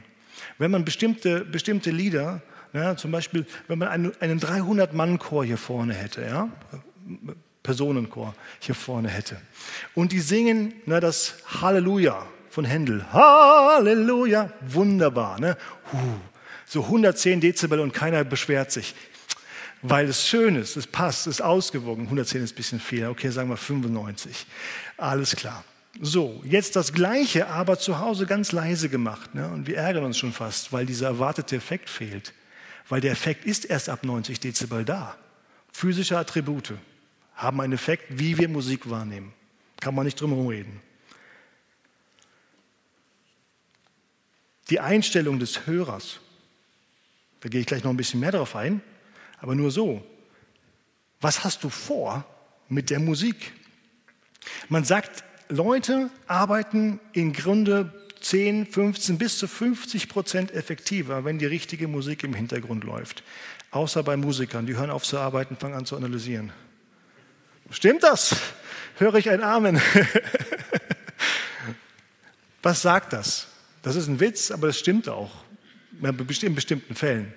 [0.58, 2.42] Wenn man bestimmte, bestimmte Lieder,
[2.74, 6.50] ja, zum Beispiel, wenn man einen, einen 300-Mann-Chor hier vorne hätte, ja,
[7.64, 9.38] Personenchor hier vorne hätte.
[9.96, 13.06] Und die singen ne, das Halleluja von Händel.
[13.12, 15.40] Halleluja, wunderbar.
[15.40, 15.58] Ne?
[15.92, 15.98] Huh.
[16.72, 18.94] So 110 Dezibel und keiner beschwert sich,
[19.82, 22.04] weil es schön ist, es passt, es ist ausgewogen.
[22.04, 24.46] 110 ist ein bisschen viel, okay, sagen wir 95.
[24.96, 25.64] Alles klar.
[26.00, 29.34] So, jetzt das Gleiche, aber zu Hause ganz leise gemacht.
[29.34, 29.50] Ne?
[29.50, 32.34] Und wir ärgern uns schon fast, weil dieser erwartete Effekt fehlt.
[32.88, 35.18] Weil der Effekt ist erst ab 90 Dezibel da.
[35.72, 36.74] Physische Attribute
[37.34, 39.34] haben einen Effekt, wie wir Musik wahrnehmen.
[39.80, 40.82] Kann man nicht drum herum reden.
[44.70, 46.20] Die Einstellung des Hörers,
[47.42, 48.82] da gehe ich gleich noch ein bisschen mehr darauf ein,
[49.40, 50.04] aber nur so.
[51.22, 52.26] Was hast du vor
[52.68, 53.54] mit der Musik?
[54.70, 61.46] Man sagt, Leute arbeiten im Grunde 10, 15 bis zu 50 Prozent effektiver, wenn die
[61.46, 63.24] richtige Musik im Hintergrund läuft.
[63.72, 66.52] Außer bei Musikern, die hören auf zu arbeiten, fangen an zu analysieren.
[67.72, 68.36] Stimmt das?
[68.98, 69.82] Höre ich ein Amen.
[72.62, 73.48] Was sagt das?
[73.82, 75.32] Das ist ein Witz, aber das stimmt auch
[76.02, 77.34] in bestimmten Fällen.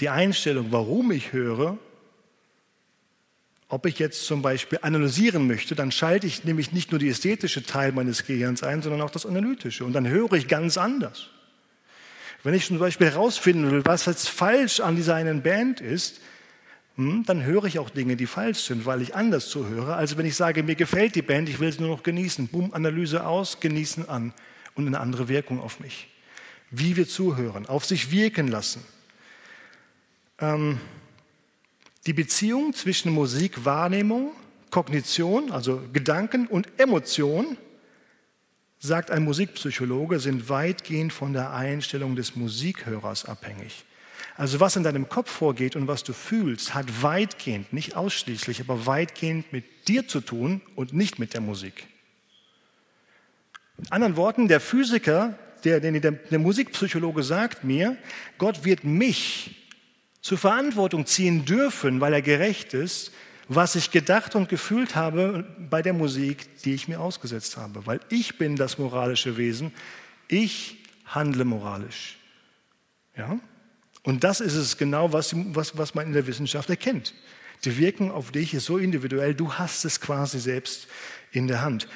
[0.00, 1.78] Die Einstellung, warum ich höre,
[3.68, 7.62] ob ich jetzt zum Beispiel analysieren möchte, dann schalte ich nämlich nicht nur die ästhetische
[7.62, 9.84] Teil meines Gehirns ein, sondern auch das analytische.
[9.84, 11.28] Und dann höre ich ganz anders.
[12.42, 16.20] Wenn ich zum Beispiel herausfinden will, was jetzt falsch an dieser einen Band ist,
[16.96, 20.26] hm, dann höre ich auch Dinge, die falsch sind, weil ich anders zuhöre, als wenn
[20.26, 22.48] ich sage, mir gefällt die Band, ich will es nur noch genießen.
[22.48, 24.32] Boom, Analyse aus, genießen an
[24.74, 26.08] und eine andere Wirkung auf mich.
[26.76, 28.84] Wie wir zuhören, auf sich wirken lassen.
[30.40, 30.80] Ähm,
[32.06, 34.32] die Beziehung zwischen Musik, Wahrnehmung,
[34.70, 37.56] Kognition, also Gedanken und Emotion,
[38.80, 43.84] sagt ein Musikpsychologe, sind weitgehend von der Einstellung des Musikhörers abhängig.
[44.36, 48.84] Also was in deinem Kopf vorgeht und was du fühlst, hat weitgehend, nicht ausschließlich, aber
[48.84, 51.86] weitgehend mit dir zu tun und nicht mit der Musik.
[53.78, 57.96] In anderen Worten, der Physiker, der, der, der Musikpsychologe sagt mir,
[58.38, 59.64] Gott wird mich
[60.20, 63.12] zur Verantwortung ziehen dürfen, weil er gerecht ist,
[63.48, 67.84] was ich gedacht und gefühlt habe bei der Musik, die ich mir ausgesetzt habe.
[67.86, 69.72] Weil ich bin das moralische Wesen,
[70.28, 72.16] ich handle moralisch.
[73.16, 73.38] Ja?
[74.02, 77.14] Und das ist es genau, was, was, was man in der Wissenschaft erkennt.
[77.64, 80.88] Die Wirkung auf dich ist so individuell, du hast es quasi selbst
[81.32, 81.88] in der Hand.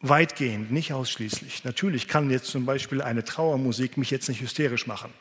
[0.00, 1.64] Weitgehend, nicht ausschließlich.
[1.64, 5.12] Natürlich kann jetzt zum Beispiel eine Trauermusik mich jetzt nicht hysterisch machen.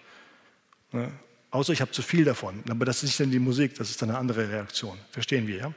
[0.92, 1.12] Ne?
[1.50, 2.64] Außer ich habe zu viel davon.
[2.70, 4.98] Aber das ist nicht dann die Musik, das ist dann eine andere Reaktion.
[5.12, 5.74] Verstehen wir, ja?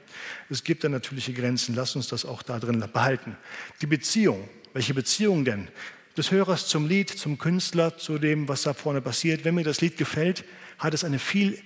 [0.51, 1.75] Es gibt dann natürliche Grenzen.
[1.75, 3.37] Lass uns das auch da drin behalten.
[3.81, 4.49] Die Beziehung.
[4.73, 5.69] Welche Beziehung denn?
[6.17, 9.45] des Hörers zum Lied, zum Künstler, zu dem, was da vorne passiert.
[9.45, 10.45] Wenn mir das Lied gefällt,
[10.79, 11.59] hat es eine viel,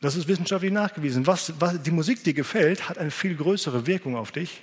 [0.00, 4.14] das ist wissenschaftlich nachgewiesen, was, was, die Musik, die gefällt, hat eine viel größere Wirkung
[4.14, 4.62] auf dich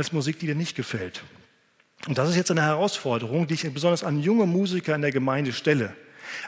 [0.00, 1.22] als Musik, die dir nicht gefällt.
[2.06, 5.52] Und das ist jetzt eine Herausforderung, die ich besonders an junge Musiker in der Gemeinde
[5.52, 5.94] stelle.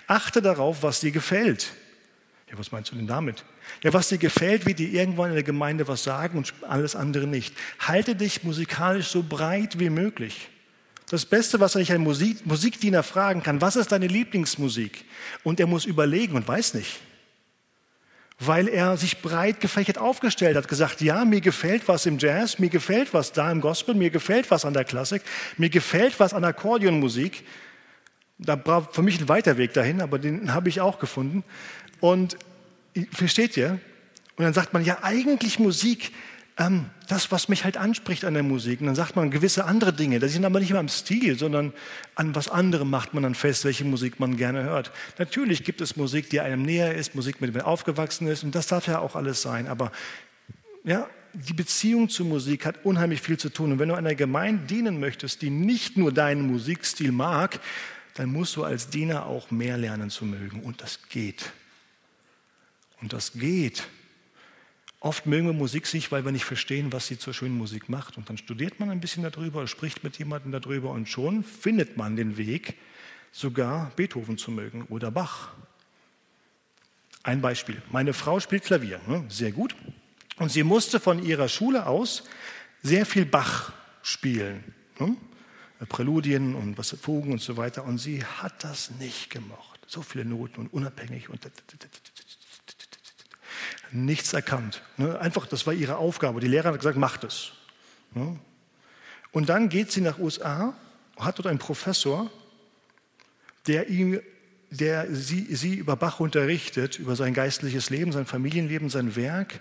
[0.07, 1.73] Achte darauf, was dir gefällt.
[2.51, 3.45] Ja, was meinst du denn damit?
[3.83, 7.27] Ja, was dir gefällt, wird dir irgendwann in der Gemeinde was sagen und alles andere
[7.27, 7.55] nicht.
[7.79, 10.49] Halte dich musikalisch so breit wie möglich.
[11.11, 15.05] Das Beste, was ich einen Musik, Musikdiener fragen kann, was ist deine Lieblingsmusik?
[15.45, 17.01] Und er muss überlegen und weiß nicht.
[18.39, 22.71] Weil er sich breit gefächert aufgestellt hat, gesagt, ja, mir gefällt was im Jazz, mir
[22.71, 25.23] gefällt was da im Gospel, mir gefällt was an der Klassik,
[25.59, 27.45] mir gefällt was an Akkordeonmusik.
[28.39, 31.45] Da braucht für mich ein weiter Weg dahin, aber den habe ich auch gefunden.
[32.01, 32.37] Und
[33.13, 33.79] versteht ihr?
[34.37, 36.13] Und dann sagt man, ja, eigentlich Musik,
[36.67, 38.81] ähm, das, was mich halt anspricht an der Musik.
[38.81, 40.19] Und dann sagt man gewisse andere Dinge.
[40.19, 41.73] Das sind aber nicht immer am Stil, sondern
[42.15, 44.93] an was anderem macht man dann fest, welche Musik man gerne hört.
[45.19, 48.45] Natürlich gibt es Musik, die einem näher ist, Musik, mit der man aufgewachsen ist.
[48.45, 49.67] Und das darf ja auch alles sein.
[49.67, 49.93] Aber
[50.85, 53.73] ja, die Beziehung zur Musik hat unheimlich viel zu tun.
[53.73, 57.61] Und wenn du einer Gemeinde dienen möchtest, die nicht nur deinen Musikstil mag,
[58.15, 60.61] dann musst du als Diener auch mehr lernen zu mögen.
[60.61, 61.53] Und das geht.
[63.01, 63.85] Und das geht.
[65.03, 68.17] Oft mögen wir Musik nicht, weil wir nicht verstehen, was sie zur schönen Musik macht.
[68.17, 72.15] Und dann studiert man ein bisschen darüber, spricht mit jemandem darüber und schon findet man
[72.15, 72.77] den Weg,
[73.33, 75.55] sogar Beethoven zu mögen oder Bach.
[77.25, 77.83] Ein Beispiel.
[77.91, 79.25] Meine Frau spielt Klavier, ne?
[79.29, 79.75] sehr gut.
[80.37, 82.23] Und sie musste von ihrer Schule aus
[82.85, 83.73] sehr viel Bach
[84.03, 84.63] spielen.
[85.01, 85.17] Ne?
[85.89, 87.83] Präludien und was Fugen und so weiter.
[87.83, 89.81] Und sie hat das nicht gemocht.
[89.89, 91.45] So viele Noten und unabhängig und
[93.93, 94.83] nichts erkannt.
[94.97, 95.19] Ne?
[95.19, 96.41] Einfach, das war ihre Aufgabe.
[96.41, 97.53] Die Lehrerin hat gesagt, mach das.
[98.15, 98.39] Ne?
[99.31, 100.75] Und dann geht sie nach USA,
[101.19, 102.31] hat dort einen Professor,
[103.67, 104.21] der, ihm,
[104.71, 109.61] der sie, sie über Bach unterrichtet, über sein geistliches Leben, sein Familienleben, sein Werk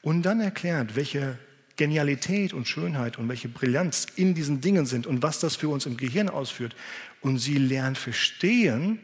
[0.00, 1.38] und dann erklärt, welche
[1.76, 5.86] Genialität und Schönheit und welche Brillanz in diesen Dingen sind und was das für uns
[5.86, 6.76] im Gehirn ausführt.
[7.20, 8.98] Und sie lernt verstehen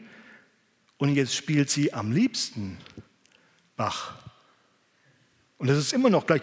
[0.97, 2.77] und jetzt spielt sie am liebsten
[3.75, 4.28] Bach.
[5.59, 6.41] Und das ist immer noch gleich.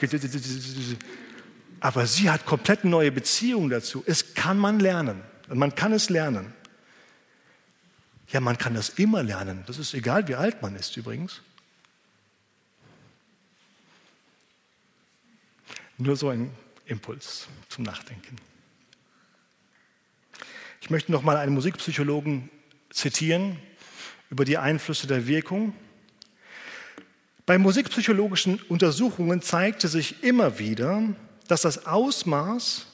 [1.80, 4.04] Aber sie hat komplett neue Beziehungen dazu.
[4.06, 5.22] Es kann man lernen.
[5.48, 6.54] Man kann es lernen.
[8.28, 9.64] Ja, man kann das immer lernen.
[9.66, 11.42] Das ist egal, wie alt man ist übrigens.
[15.98, 16.50] Nur so ein
[16.84, 18.36] Impuls zum Nachdenken.
[20.82, 22.50] Ich möchte noch mal einen Musikpsychologen
[22.90, 23.58] zitieren
[24.28, 25.74] über die Einflüsse der Wirkung.
[27.46, 31.02] Bei musikpsychologischen Untersuchungen zeigte sich immer wieder,
[31.46, 32.86] dass das Ausmaß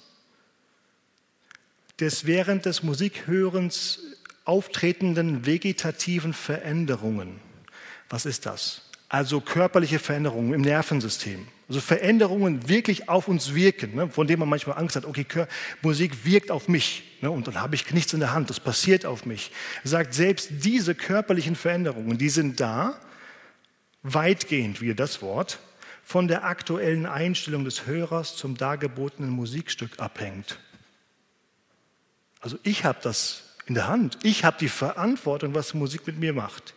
[1.99, 4.01] des während des Musikhörens
[4.45, 7.41] auftretenden vegetativen Veränderungen,
[8.11, 8.83] was ist das?
[9.09, 14.49] Also körperliche Veränderungen im Nervensystem, also Veränderungen wirklich auf uns wirken, ne, von denen man
[14.51, 15.25] manchmal Angst hat, okay,
[15.81, 19.07] Musik wirkt auf mich ne, und dann habe ich nichts in der Hand, das passiert
[19.07, 19.51] auf mich.
[19.85, 22.99] Er sagt, selbst diese körperlichen Veränderungen, die sind da,
[24.03, 25.59] weitgehend, wieder das Wort,
[26.05, 30.59] von der aktuellen Einstellung des Hörers zum dargebotenen Musikstück abhängt.
[32.41, 34.19] Also ich habe das in der Hand.
[34.23, 36.75] Ich habe die Verantwortung, was Musik mit mir macht.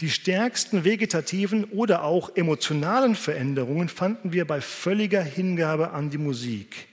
[0.00, 6.88] Die stärksten vegetativen oder auch emotionalen Veränderungen fanden wir bei völliger Hingabe an die Musik.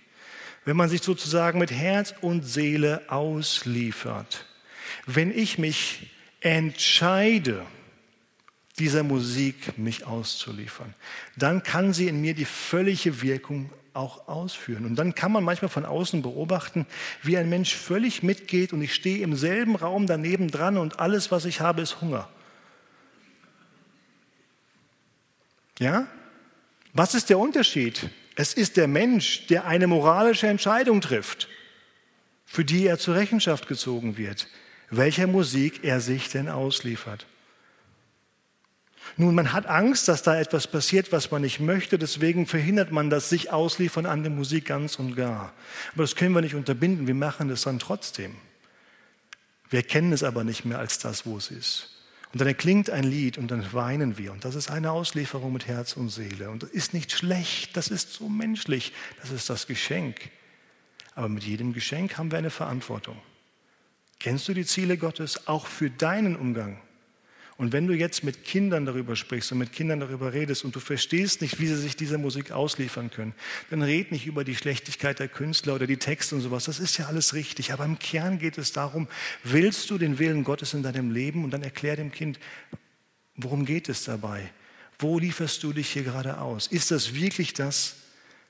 [0.64, 4.46] Wenn man sich sozusagen mit Herz und Seele ausliefert.
[5.06, 7.66] Wenn ich mich entscheide,
[8.80, 10.94] dieser Musik mich auszuliefern.
[11.36, 14.86] Dann kann sie in mir die völlige Wirkung auch ausführen.
[14.86, 16.86] Und dann kann man manchmal von außen beobachten,
[17.22, 21.32] wie ein Mensch völlig mitgeht und ich stehe im selben Raum daneben dran und alles,
[21.32, 22.28] was ich habe, ist Hunger.
[25.80, 26.08] Ja?
[26.94, 28.10] Was ist der Unterschied?
[28.36, 31.48] Es ist der Mensch, der eine moralische Entscheidung trifft,
[32.46, 34.48] für die er zur Rechenschaft gezogen wird,
[34.90, 37.28] welcher Musik er sich denn ausliefert.
[39.16, 43.10] Nun, man hat Angst, dass da etwas passiert, was man nicht möchte, deswegen verhindert man
[43.10, 45.54] das sich ausliefern an der Musik ganz und gar.
[45.94, 48.36] Aber das können wir nicht unterbinden, wir machen das dann trotzdem.
[49.70, 51.90] Wir kennen es aber nicht mehr als das, wo es ist.
[52.32, 54.32] Und dann erklingt ein Lied und dann weinen wir.
[54.32, 56.50] Und das ist eine Auslieferung mit Herz und Seele.
[56.50, 60.32] Und das ist nicht schlecht, das ist so menschlich, das ist das Geschenk.
[61.14, 63.18] Aber mit jedem Geschenk haben wir eine Verantwortung.
[64.20, 66.80] Kennst du die Ziele Gottes auch für deinen Umgang
[67.56, 70.80] und wenn du jetzt mit Kindern darüber sprichst und mit Kindern darüber redest und du
[70.80, 73.36] verstehst nicht, wie sie sich dieser Musik ausliefern können,
[73.70, 76.66] dann red nicht über die Schlechtigkeit der Künstler oder die Texte und sowas.
[76.66, 77.72] Das ist ja alles richtig.
[77.72, 79.08] Aber im Kern geht es darum,
[79.44, 81.44] willst du den Willen Gottes in deinem Leben?
[81.44, 82.40] Und dann erklär dem Kind,
[83.36, 84.50] worum geht es dabei?
[84.98, 86.66] Wo lieferst du dich hier gerade aus?
[86.66, 87.98] Ist das wirklich das,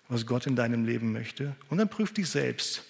[0.07, 1.57] was Gott in deinem Leben möchte?
[1.69, 2.83] Und dann prüf dich selbst,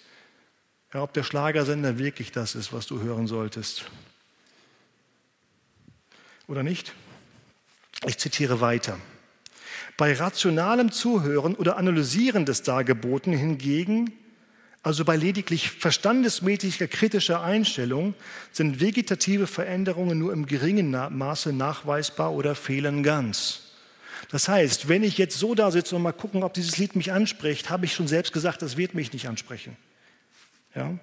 [0.92, 3.90] ob der Schlagersender wirklich das ist, was du hören solltest
[6.48, 6.92] oder nicht?
[8.06, 8.98] Ich zitiere weiter.
[9.96, 14.12] Bei rationalem Zuhören oder Analysieren des Dargebotenen hingegen,
[14.82, 18.14] also bei lediglich verstandesmäßiger kritischer Einstellung,
[18.52, 23.60] sind vegetative Veränderungen nur im geringen Maße nachweisbar oder fehlen ganz.
[24.30, 27.12] Das heißt, wenn ich jetzt so da sitze und mal gucken, ob dieses Lied mich
[27.12, 29.76] anspricht, habe ich schon selbst gesagt, das wird mich nicht ansprechen.
[30.74, 30.98] Ja?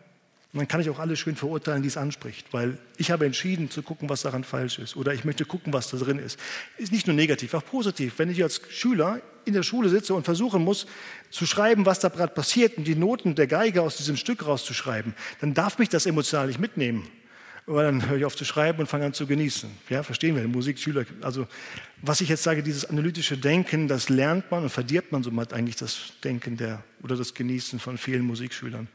[0.54, 3.70] Und dann kann ich auch alle schön verurteilen, die es anspricht, weil ich habe entschieden
[3.70, 4.97] zu gucken, was daran falsch ist.
[4.97, 6.38] Oder ich möchte gucken, was da drin ist.
[6.78, 8.16] Ist nicht nur negativ, auch positiv.
[8.18, 10.88] Wenn ich als Schüler in der Schule sitze und versuchen muss,
[11.30, 15.16] zu schreiben, was da gerade passiert und die Noten der Geige aus diesem Stück rauszuschreiben,
[15.39, 17.08] dann darf mich das emotional nicht mitnehmen.
[17.66, 19.70] Aber dann höre ich auf zu schreiben und fange an zu genießen.
[19.88, 21.06] Ja, verstehen wir, Musikschüler.
[21.22, 21.47] Also,
[22.02, 25.78] was ich jetzt sage, dieses analytische Denken, das lernt man und verdirbt man somit eigentlich
[25.78, 28.89] das Denken der, oder das Genießen von vielen Musikschülern.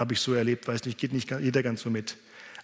[0.00, 2.16] Habe ich so erlebt, weiß nicht, geht nicht jeder ganz so mit.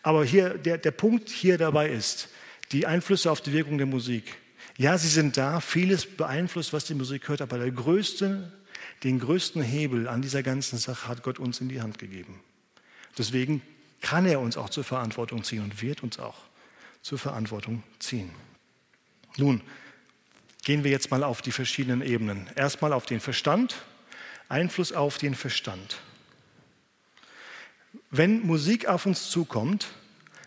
[0.02, 2.30] Aber hier, der, der Punkt hier dabei ist,
[2.72, 4.38] die Einflüsse auf die Wirkung der Musik.
[4.78, 8.50] Ja, sie sind da, vieles beeinflusst, was die Musik hört, aber der größte,
[9.02, 12.40] den größten Hebel an dieser ganzen Sache hat Gott uns in die Hand gegeben.
[13.18, 13.60] Deswegen
[14.00, 16.38] kann er uns auch zur Verantwortung ziehen und wird uns auch
[17.02, 18.30] zur Verantwortung ziehen.
[19.36, 19.60] Nun,
[20.64, 22.48] gehen wir jetzt mal auf die verschiedenen Ebenen.
[22.56, 23.76] Erstmal auf den Verstand,
[24.48, 25.98] Einfluss auf den Verstand.
[28.10, 29.88] Wenn Musik auf uns zukommt,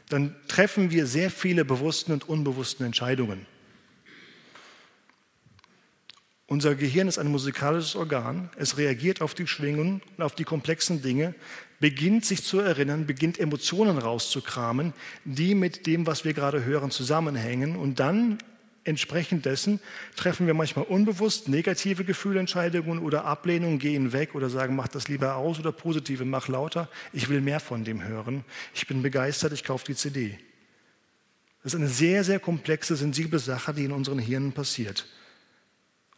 [0.09, 3.45] dann treffen wir sehr viele bewussten und unbewussten Entscheidungen.
[6.47, 8.49] Unser Gehirn ist ein musikalisches Organ.
[8.57, 11.35] Es reagiert auf die Schwingungen und auf die komplexen Dinge,
[11.79, 14.93] beginnt sich zu erinnern, beginnt Emotionen rauszukramen,
[15.25, 17.75] die mit dem, was wir gerade hören, zusammenhängen.
[17.75, 18.39] Und dann
[18.89, 19.79] entsprechend dessen
[20.15, 25.35] treffen wir manchmal unbewusst negative Gefühlentscheidungen oder Ablehnungen, gehen weg oder sagen, mach das lieber
[25.35, 26.89] aus oder positive, mach lauter.
[27.13, 28.43] Ich will mehr von dem hören.
[28.73, 30.37] Ich bin begeistert, ich kaufe die CD.
[31.63, 35.05] Das ist eine sehr, sehr komplexe, sensible Sache, die in unseren Hirnen passiert.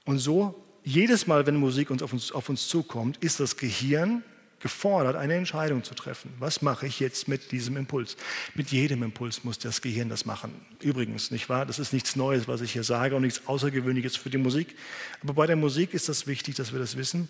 [0.06, 4.24] Und so, jedes Mal, wenn Musik uns auf, uns auf uns zukommt, ist das Gehirn
[4.62, 6.34] gefordert, eine Entscheidung zu treffen.
[6.40, 8.18] Was mache ich jetzt mit diesem Impuls?
[8.56, 10.54] Mit jedem Impuls muss das Gehirn das machen.
[10.82, 11.66] Übrigens, nicht wahr?
[11.66, 14.76] Das ist nichts Neues, was ich hier sage und nichts Außergewöhnliches für die Musik.
[15.24, 17.28] Aber bei der Musik ist das wichtig, dass wir das wissen.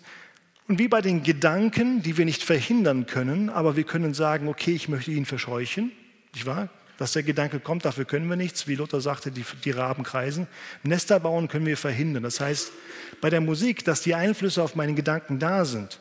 [0.68, 4.72] Und wie bei den Gedanken, die wir nicht verhindern können, aber wir können sagen, okay,
[4.72, 5.92] ich möchte ihn verscheuchen,
[6.34, 6.68] nicht wahr?
[6.98, 8.68] Dass der Gedanke kommt, dafür können wir nichts.
[8.68, 10.46] Wie Luther sagte, die, die Raben kreisen.
[10.84, 12.22] Nester bauen können wir verhindern.
[12.22, 12.70] Das heißt,
[13.20, 15.98] bei der Musik, dass die Einflüsse auf meine Gedanken da sind,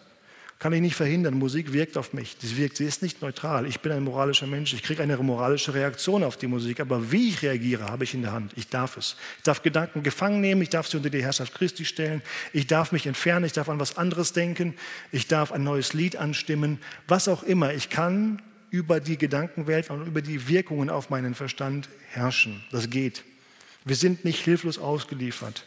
[0.61, 1.39] kann ich nicht verhindern.
[1.39, 2.37] Musik wirkt auf mich.
[2.39, 3.65] Sie wirkt, sie ist nicht neutral.
[3.65, 4.75] Ich bin ein moralischer Mensch.
[4.75, 6.79] Ich kriege eine moralische Reaktion auf die Musik.
[6.79, 8.53] Aber wie ich reagiere, habe ich in der Hand.
[8.55, 9.15] Ich darf es.
[9.37, 10.61] Ich darf Gedanken gefangen nehmen.
[10.61, 12.21] Ich darf sie unter die Herrschaft Christi stellen.
[12.53, 13.43] Ich darf mich entfernen.
[13.45, 14.75] Ich darf an was anderes denken.
[15.11, 16.77] Ich darf ein neues Lied anstimmen.
[17.07, 17.73] Was auch immer.
[17.73, 18.39] Ich kann
[18.69, 22.63] über die Gedankenwelt und über die Wirkungen auf meinen Verstand herrschen.
[22.71, 23.23] Das geht.
[23.83, 25.65] Wir sind nicht hilflos ausgeliefert.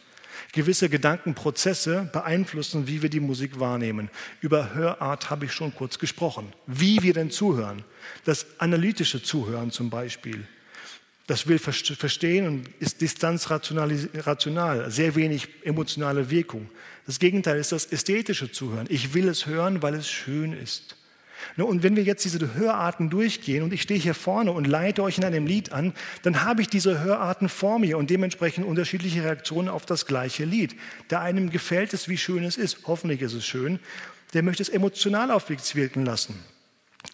[0.55, 4.09] Gewisse Gedankenprozesse beeinflussen, wie wir die Musik wahrnehmen.
[4.39, 6.53] Über Hörart habe ich schon kurz gesprochen.
[6.65, 7.83] Wie wir denn zuhören.
[8.23, 10.47] Das analytische Zuhören zum Beispiel.
[11.27, 16.69] Das will verstehen und ist distanzrational, sehr wenig emotionale Wirkung.
[17.05, 18.85] Das Gegenteil ist das ästhetische Zuhören.
[18.89, 20.95] Ich will es hören, weil es schön ist.
[21.57, 25.03] Ne, und wenn wir jetzt diese Hörarten durchgehen und ich stehe hier vorne und leite
[25.03, 29.23] euch in einem Lied an, dann habe ich diese Hörarten vor mir und dementsprechend unterschiedliche
[29.23, 30.75] Reaktionen auf das gleiche Lied.
[31.09, 33.79] Der einem gefällt es, wie schön es ist, hoffentlich ist es schön,
[34.33, 36.35] der möchte es emotional auf sich wirken lassen.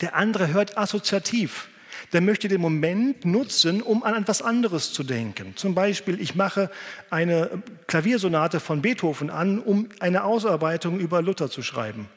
[0.01, 1.67] Der andere hört assoziativ.
[2.13, 5.53] Der möchte den Moment nutzen, um an etwas anderes zu denken.
[5.55, 6.71] Zum Beispiel, ich mache
[7.09, 12.07] eine Klaviersonate von Beethoven an, um eine Ausarbeitung über Luther zu schreiben.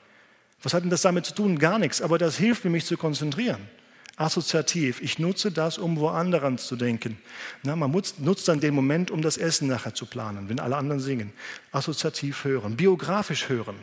[0.65, 1.59] Was hat denn das damit zu tun?
[1.59, 3.61] Gar nichts, aber das hilft mir, mich zu konzentrieren.
[4.17, 5.03] Assoziativ.
[5.03, 7.19] Ich nutze das, um woanders zu denken.
[7.63, 11.01] Na, man nutzt dann den Moment, um das Essen nachher zu planen, wenn alle anderen
[11.01, 11.33] singen.
[11.73, 12.77] Assoziativ hören.
[12.77, 13.77] Biografisch hören.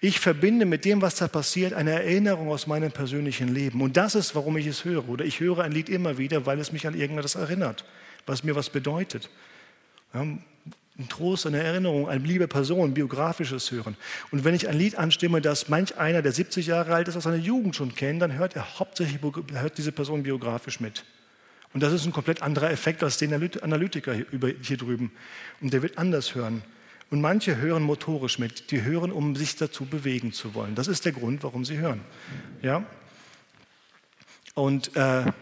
[0.00, 3.80] Ich verbinde mit dem, was da passiert, eine Erinnerung aus meinem persönlichen Leben.
[3.80, 5.08] Und das ist, warum ich es höre.
[5.08, 7.84] Oder ich höre ein Lied immer wieder, weil es mich an irgendetwas erinnert,
[8.26, 9.30] was mir was bedeutet.
[10.12, 10.26] Ja,
[11.00, 13.96] ein Trost, eine Erinnerung, eine liebe Person, biografisches Hören.
[14.30, 17.24] Und wenn ich ein Lied anstimme, das manch einer, der 70 Jahre alt ist, aus
[17.24, 21.04] seiner Jugend schon kennt, dann hört er hauptsächlich hört diese Person biografisch mit.
[21.72, 25.12] Und das ist ein komplett anderer Effekt als den Analytiker hier drüben.
[25.60, 26.62] Und der wird anders hören.
[27.10, 28.70] Und manche hören motorisch mit.
[28.70, 30.74] Die hören, um sich dazu bewegen zu wollen.
[30.74, 32.00] Das ist der Grund, warum sie hören.
[32.62, 32.84] Ja?
[34.54, 35.32] Und äh, wir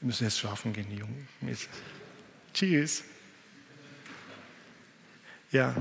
[0.00, 1.28] müssen jetzt schlafen gehen, die Jungen.
[2.54, 3.04] Tschüss.
[5.50, 5.74] Ja.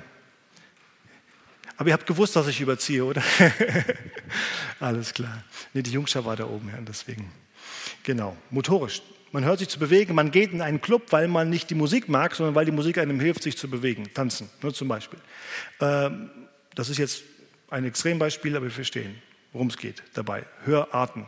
[1.77, 3.21] Aber ihr habt gewusst, dass ich überziehe, oder?
[4.79, 5.43] Alles klar.
[5.73, 7.31] Nee, die Jungschar war da oben, ja, deswegen.
[8.03, 9.01] Genau, motorisch.
[9.31, 12.07] Man hört sich zu bewegen, man geht in einen Club, weil man nicht die Musik
[12.07, 14.11] mag, sondern weil die Musik einem hilft, sich zu bewegen.
[14.13, 15.19] Tanzen, nur ne, zum Beispiel.
[15.79, 16.29] Ähm,
[16.73, 17.23] das ist jetzt
[17.69, 20.45] ein Extrembeispiel, aber wir verstehen, worum es geht dabei.
[20.63, 21.25] Hörarten.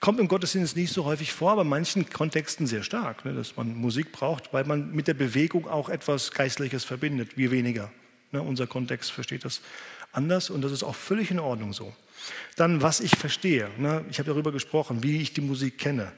[0.00, 3.56] Kommt im Gottesdienst nicht so häufig vor, aber in manchen Kontexten sehr stark, ne, dass
[3.56, 7.90] man Musik braucht, weil man mit der Bewegung auch etwas Geistliches verbindet, wir weniger.
[8.30, 9.60] Ne, unser Kontext versteht das
[10.12, 11.92] anders und das ist auch völlig in Ordnung so.
[12.56, 13.70] Dann, was ich verstehe.
[13.78, 14.04] Ne?
[14.10, 16.12] Ich habe darüber gesprochen, wie ich die Musik kenne,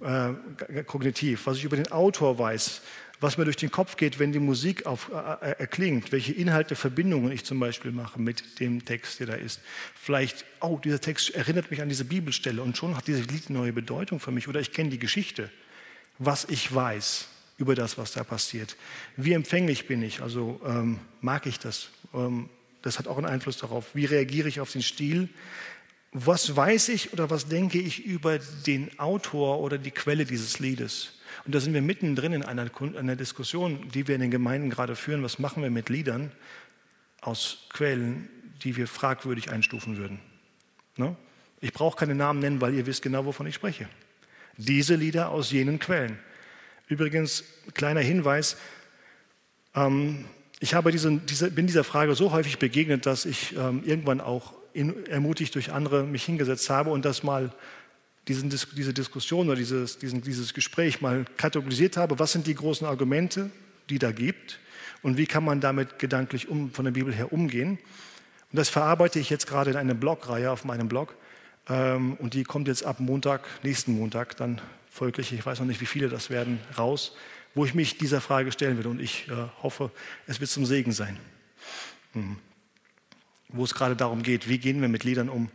[0.00, 2.82] äh, kognitiv, was ich über den Autor weiß,
[3.24, 6.76] was mir durch den Kopf geht, wenn die Musik auf, äh, äh, erklingt, welche Inhalte,
[6.76, 9.60] Verbindungen ich zum Beispiel mache mit dem Text, der da ist.
[9.94, 13.58] Vielleicht, oh, dieser Text erinnert mich an diese Bibelstelle und schon hat dieses Lied eine
[13.58, 15.48] neue Bedeutung für mich oder ich kenne die Geschichte,
[16.18, 18.76] was ich weiß über das, was da passiert.
[19.16, 21.88] Wie empfänglich bin ich, also ähm, mag ich das?
[22.12, 22.50] Ähm,
[22.82, 23.94] das hat auch einen Einfluss darauf.
[23.94, 25.30] Wie reagiere ich auf den Stil?
[26.12, 31.14] Was weiß ich oder was denke ich über den Autor oder die Quelle dieses Liedes?
[31.44, 34.96] Und da sind wir mittendrin in einer, einer Diskussion, die wir in den Gemeinden gerade
[34.96, 35.22] führen.
[35.22, 36.32] Was machen wir mit Liedern
[37.20, 38.28] aus Quellen,
[38.62, 40.20] die wir fragwürdig einstufen würden?
[40.96, 41.16] Ne?
[41.60, 43.88] Ich brauche keine Namen nennen, weil ihr wisst genau, wovon ich spreche.
[44.56, 46.18] Diese Lieder aus jenen Quellen.
[46.88, 48.56] Übrigens, kleiner Hinweis,
[49.74, 50.24] ähm,
[50.60, 54.54] ich habe diese, diese, bin dieser Frage so häufig begegnet, dass ich ähm, irgendwann auch
[54.72, 57.52] in, ermutigt durch andere mich hingesetzt habe und das mal
[58.28, 62.18] diesen, diese Diskussion oder dieses, diesen, dieses Gespräch mal kategorisiert habe.
[62.18, 63.50] Was sind die großen Argumente,
[63.90, 64.58] die da gibt
[65.02, 67.78] und wie kann man damit gedanklich um, von der Bibel her umgehen?
[68.52, 71.14] Und das verarbeite ich jetzt gerade in einer Blogreihe auf meinem Blog
[71.68, 74.60] ähm, und die kommt jetzt ab Montag, nächsten Montag, dann
[74.90, 77.16] folglich, ich weiß noch nicht, wie viele das werden, raus,
[77.54, 79.90] wo ich mich dieser Frage stellen will und ich äh, hoffe,
[80.26, 81.18] es wird zum Segen sein.
[82.14, 82.36] Mhm.
[83.48, 85.50] Wo es gerade darum geht, wie gehen wir mit Liedern um,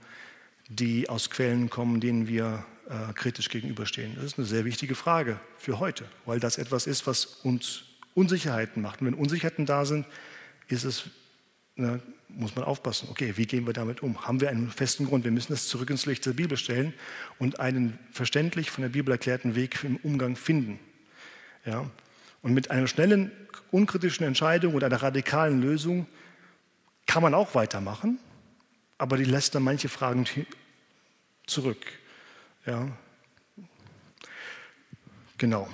[0.70, 4.16] die aus Quellen kommen, denen wir äh, kritisch gegenüberstehen.
[4.16, 8.82] Das ist eine sehr wichtige Frage für heute, weil das etwas ist, was uns Unsicherheiten
[8.82, 9.02] macht.
[9.02, 10.06] Und wenn Unsicherheiten da sind,
[10.68, 11.06] ist es,
[11.76, 13.08] ne, muss man aufpassen.
[13.12, 14.26] Okay, wie gehen wir damit um?
[14.26, 15.24] Haben wir einen festen Grund?
[15.24, 16.94] Wir müssen das zurück ins Licht der Bibel stellen
[17.40, 20.80] und einen verständlich von der Bibel erklärten Weg im Umgang finden.
[21.66, 21.90] Ja?
[22.42, 23.32] Und mit einer schnellen,
[23.72, 26.08] unkritischen Entscheidung oder einer radikalen Lösung
[27.06, 28.20] kann man auch weitermachen,
[29.00, 30.28] aber die lässt dann manche Fragen
[31.48, 31.84] zurück.
[32.68, 32.88] Ja.
[35.40, 35.68] Genau.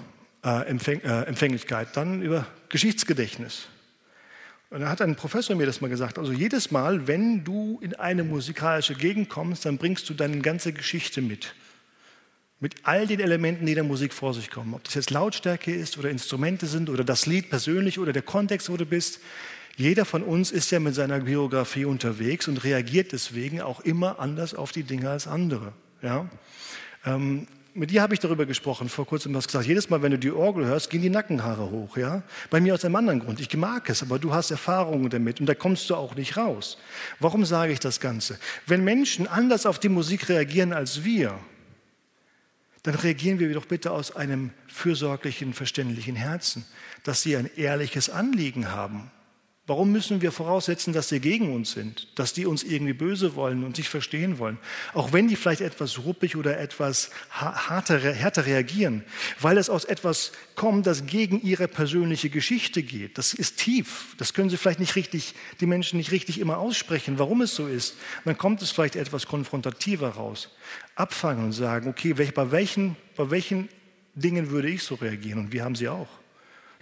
[0.44, 1.98] Äh, Empfäng äh, Empfänglichkeit.
[1.98, 3.68] Dann über Geschichtsgedächtnis.
[4.70, 6.20] Und da hat ein Professor mir das mal gesagt.
[6.20, 10.72] Also jedes Mal, wenn du in eine musikalische Gegend kommst, dann bringst du deine ganze
[10.72, 11.56] Geschichte mit.
[12.60, 14.76] Mit all den Elementen, die der Musik vor sich kommen.
[14.76, 18.70] Ob das jetzt Lautstärke ist oder Instrumente sind oder das Lied persönlich oder der Kontext,
[18.70, 19.20] wo du bist.
[19.78, 24.54] Jeder von uns ist ja mit seiner Biografie unterwegs und reagiert deswegen auch immer anders
[24.54, 25.74] auf die Dinge als andere.
[26.02, 26.30] Ja?
[27.06, 30.18] Ähm, mit dir habe ich darüber gesprochen, vor kurzem hast gesagt, jedes Mal, wenn du
[30.18, 31.98] die Orgel hörst, gehen die Nackenhaare hoch.
[31.98, 32.24] Ja?
[32.50, 33.42] Bei mir aus einem anderen Grund.
[33.42, 36.78] Ich mag es, aber du hast Erfahrungen damit und da kommst du auch nicht raus.
[37.20, 38.40] Warum sage ich das Ganze?
[38.66, 41.38] Wenn Menschen anders auf die Musik reagieren als wir,
[42.84, 46.66] dann reagieren wir doch bitte aus einem fürsorglichen, verständlichen Herzen,
[47.04, 49.12] dass sie ein ehrliches Anliegen haben
[49.68, 53.64] Warum müssen wir voraussetzen, dass sie gegen uns sind, dass die uns irgendwie böse wollen
[53.64, 54.60] und sich verstehen wollen?
[54.94, 59.04] Auch wenn die vielleicht etwas ruppig oder etwas härter, härter reagieren,
[59.40, 63.18] weil es aus etwas kommt, das gegen ihre persönliche Geschichte geht.
[63.18, 64.16] Das ist tief.
[64.20, 67.66] Das können sie vielleicht nicht richtig, die Menschen nicht richtig immer aussprechen, warum es so
[67.66, 67.96] ist.
[68.24, 70.50] dann kommt es vielleicht etwas konfrontativer raus.
[70.94, 73.68] Abfangen und sagen, okay, bei welchen, bei welchen
[74.14, 75.40] Dingen würde ich so reagieren?
[75.40, 76.08] Und wir haben sie auch.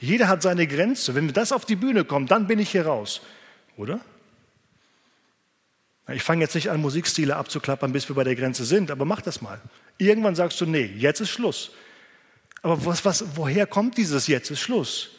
[0.03, 1.15] Jeder hat seine Grenze.
[1.15, 3.21] Wenn das auf die Bühne kommt, dann bin ich hier raus.
[3.77, 4.01] Oder?
[6.11, 9.21] Ich fange jetzt nicht an, Musikstile abzuklappern, bis wir bei der Grenze sind, aber mach
[9.21, 9.61] das mal.
[9.97, 11.71] Irgendwann sagst du, nee, jetzt ist Schluss.
[12.61, 15.11] Aber was, was, woher kommt dieses Jetzt ist Schluss?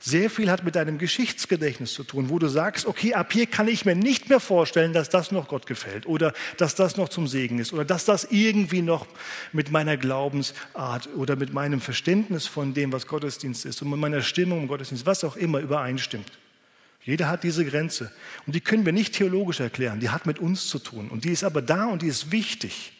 [0.00, 3.66] Sehr viel hat mit deinem Geschichtsgedächtnis zu tun, wo du sagst, okay, ab hier kann
[3.66, 7.26] ich mir nicht mehr vorstellen, dass das noch Gott gefällt oder dass das noch zum
[7.26, 9.06] Segen ist oder dass das irgendwie noch
[9.52, 14.22] mit meiner Glaubensart oder mit meinem Verständnis von dem, was Gottesdienst ist und mit meiner
[14.22, 16.30] Stimmung im Gottesdienst, was auch immer übereinstimmt.
[17.04, 18.12] Jeder hat diese Grenze
[18.46, 21.30] und die können wir nicht theologisch erklären, die hat mit uns zu tun und die
[21.30, 22.92] ist aber da und die ist wichtig.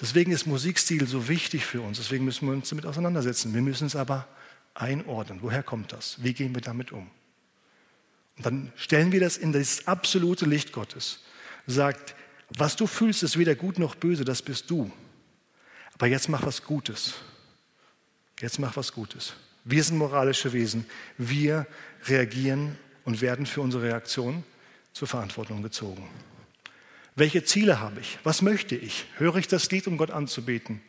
[0.00, 3.52] Deswegen ist Musikstil so wichtig für uns, deswegen müssen wir uns damit auseinandersetzen.
[3.52, 4.28] Wir müssen es aber
[4.78, 5.40] einordnen.
[5.42, 6.22] Woher kommt das?
[6.22, 7.10] Wie gehen wir damit um?
[8.36, 11.20] Und dann stellen wir das in das absolute Licht Gottes.
[11.66, 12.14] Sagt,
[12.50, 14.90] was du fühlst, ist weder gut noch böse, das bist du.
[15.94, 17.14] Aber jetzt mach was Gutes.
[18.40, 19.34] Jetzt mach was Gutes.
[19.64, 20.86] Wir sind moralische Wesen.
[21.18, 21.66] Wir
[22.06, 24.44] reagieren und werden für unsere Reaktion
[24.92, 26.08] zur Verantwortung gezogen.
[27.16, 28.18] Welche Ziele habe ich?
[28.22, 29.06] Was möchte ich?
[29.16, 30.80] Höre ich das Lied, um Gott anzubeten?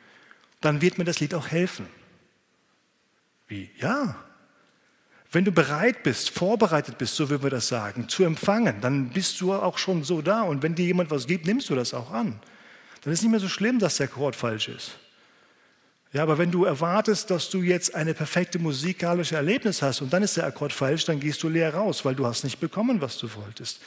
[0.61, 1.87] Dann wird mir das Lied auch helfen.
[3.49, 3.69] Wie?
[3.79, 4.15] Ja.
[5.31, 9.39] Wenn du bereit bist, vorbereitet bist, so wie wir das sagen, zu empfangen, dann bist
[9.41, 10.41] du auch schon so da.
[10.41, 12.39] Und wenn dir jemand was gibt, nimmst du das auch an.
[13.01, 14.97] Dann ist nicht mehr so schlimm, dass der Chord falsch ist.
[16.11, 20.23] Ja, aber wenn du erwartest, dass du jetzt eine perfekte musikalische Erlebnis hast und dann
[20.23, 23.19] ist der Akkord falsch, dann gehst du leer raus, weil du hast nicht bekommen, was
[23.19, 23.79] du wolltest.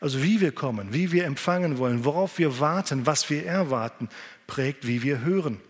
[0.00, 4.08] Also wie wir kommen, wie wir empfangen wollen, worauf wir warten, was wir erwarten,
[4.46, 5.60] prägt, wie wir hören.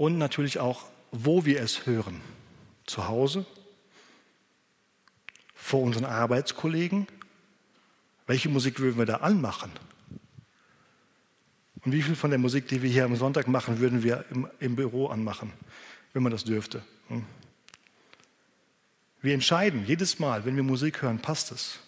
[0.00, 2.22] Und natürlich auch, wo wir es hören.
[2.86, 3.44] Zu Hause,
[5.54, 7.06] vor unseren Arbeitskollegen.
[8.26, 9.70] Welche Musik würden wir da anmachen?
[11.84, 14.48] Und wie viel von der Musik, die wir hier am Sonntag machen, würden wir im,
[14.58, 15.52] im Büro anmachen,
[16.14, 16.82] wenn man das dürfte?
[17.08, 17.26] Hm?
[19.20, 21.78] Wir entscheiden jedes Mal, wenn wir Musik hören, passt es?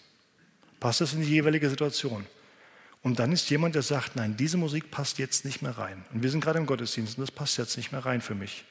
[0.79, 2.27] Passt es in die jeweilige Situation?
[3.03, 6.05] Und dann ist jemand, der sagt, nein, diese Musik passt jetzt nicht mehr rein.
[6.13, 8.63] Und wir sind gerade im Gottesdienst und das passt jetzt nicht mehr rein für mich.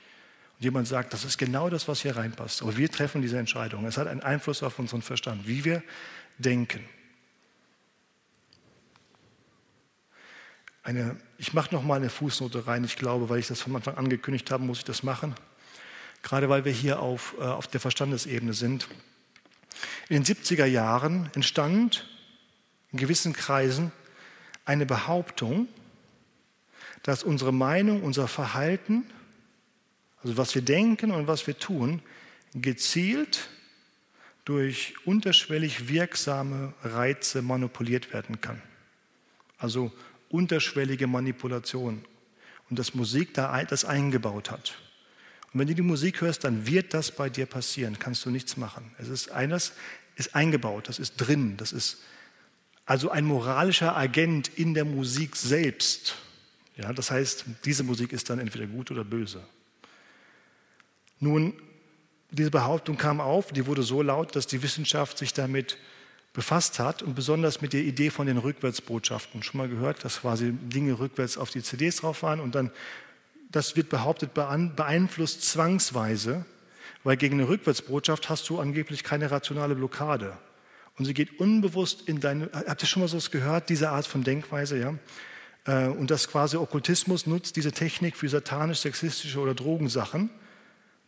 [0.58, 2.62] Und jemand sagt, das ist genau das, was hier reinpasst.
[2.62, 3.84] Aber wir treffen diese Entscheidung.
[3.84, 5.82] Es hat einen Einfluss auf unseren Verstand, wie wir
[6.38, 6.82] denken.
[10.82, 12.84] Eine, ich mache noch mal eine Fußnote rein.
[12.84, 15.34] Ich glaube, weil ich das von Anfang an angekündigt habe, muss ich das machen.
[16.22, 18.88] Gerade weil wir hier auf, äh, auf der Verstandesebene sind.
[20.08, 22.08] In den 70er Jahren entstand
[22.92, 23.92] in gewissen Kreisen
[24.64, 25.68] eine Behauptung,
[27.02, 29.04] dass unsere Meinung, unser Verhalten,
[30.22, 32.00] also was wir denken und was wir tun,
[32.54, 33.48] gezielt
[34.44, 38.60] durch unterschwellig wirksame Reize manipuliert werden kann.
[39.58, 39.92] Also
[40.28, 42.04] unterschwellige Manipulation
[42.68, 44.78] und dass Musik da das eingebaut hat.
[45.52, 48.56] Und wenn du die Musik hörst, dann wird das bei dir passieren, kannst du nichts
[48.56, 48.90] machen.
[48.98, 49.72] Es ist eines,
[50.16, 52.02] ist eingebaut, das ist drin, das ist
[52.92, 56.16] also ein moralischer Agent in der Musik selbst.
[56.76, 59.42] Ja, das heißt, diese Musik ist dann entweder gut oder böse.
[61.18, 61.54] Nun,
[62.30, 65.78] diese Behauptung kam auf, die wurde so laut, dass die Wissenschaft sich damit
[66.34, 69.42] befasst hat und besonders mit der Idee von den Rückwärtsbotschaften.
[69.42, 72.70] Schon mal gehört, dass quasi Dinge rückwärts auf die CDs drauf waren und dann,
[73.50, 76.44] das wird behauptet, beeinflusst zwangsweise,
[77.04, 80.36] weil gegen eine Rückwärtsbotschaft hast du angeblich keine rationale Blockade.
[81.02, 84.22] Und sie geht unbewusst in deine, habt ihr schon mal so gehört, diese Art von
[84.22, 84.94] Denkweise, ja?
[85.64, 90.30] Äh, und dass quasi Okkultismus nutzt diese Technik für satanisch, sexistische oder Drogensachen.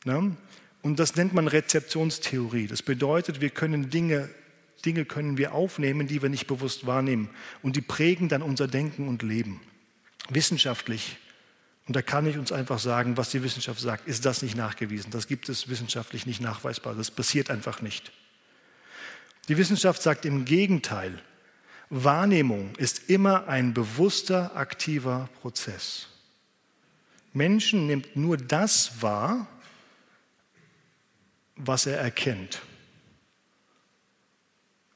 [0.05, 0.37] Ne?
[0.83, 2.67] Und das nennt man Rezeptionstheorie.
[2.67, 4.29] Das bedeutet, wir können Dinge,
[4.85, 7.31] Dinge können wir aufnehmen, die wir nicht bewusst wahrnehmen.
[7.63, 9.61] Und die prägen dann unser Denken und Leben.
[10.29, 11.19] Wissenschaftlich,
[11.87, 15.13] und da kann ich uns einfach sagen, was die Wissenschaft sagt, ist das nicht nachgewiesen.
[15.13, 16.97] Das gibt es wissenschaftlich nicht nachweisbar.
[16.97, 18.11] Das passiert einfach nicht.
[19.49, 21.21] Die Wissenschaft sagt im Gegenteil,
[21.91, 26.09] Wahrnehmung ist immer ein bewusster, aktiver Prozess.
[27.33, 29.47] Menschen nimmt nur das wahr,
[31.57, 32.63] was er erkennt.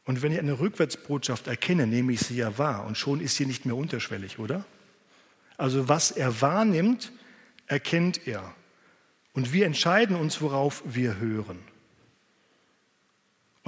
[0.04, 3.44] Und wenn ich eine Rückwärtsbotschaft erkenne, nehme ich sie ja wahr und schon ist sie
[3.44, 4.64] nicht mehr unterschwellig, oder?
[5.58, 7.12] Also was er wahrnimmt,
[7.66, 8.54] erkennt er.
[9.34, 11.58] Und wir entscheiden uns, worauf wir hören.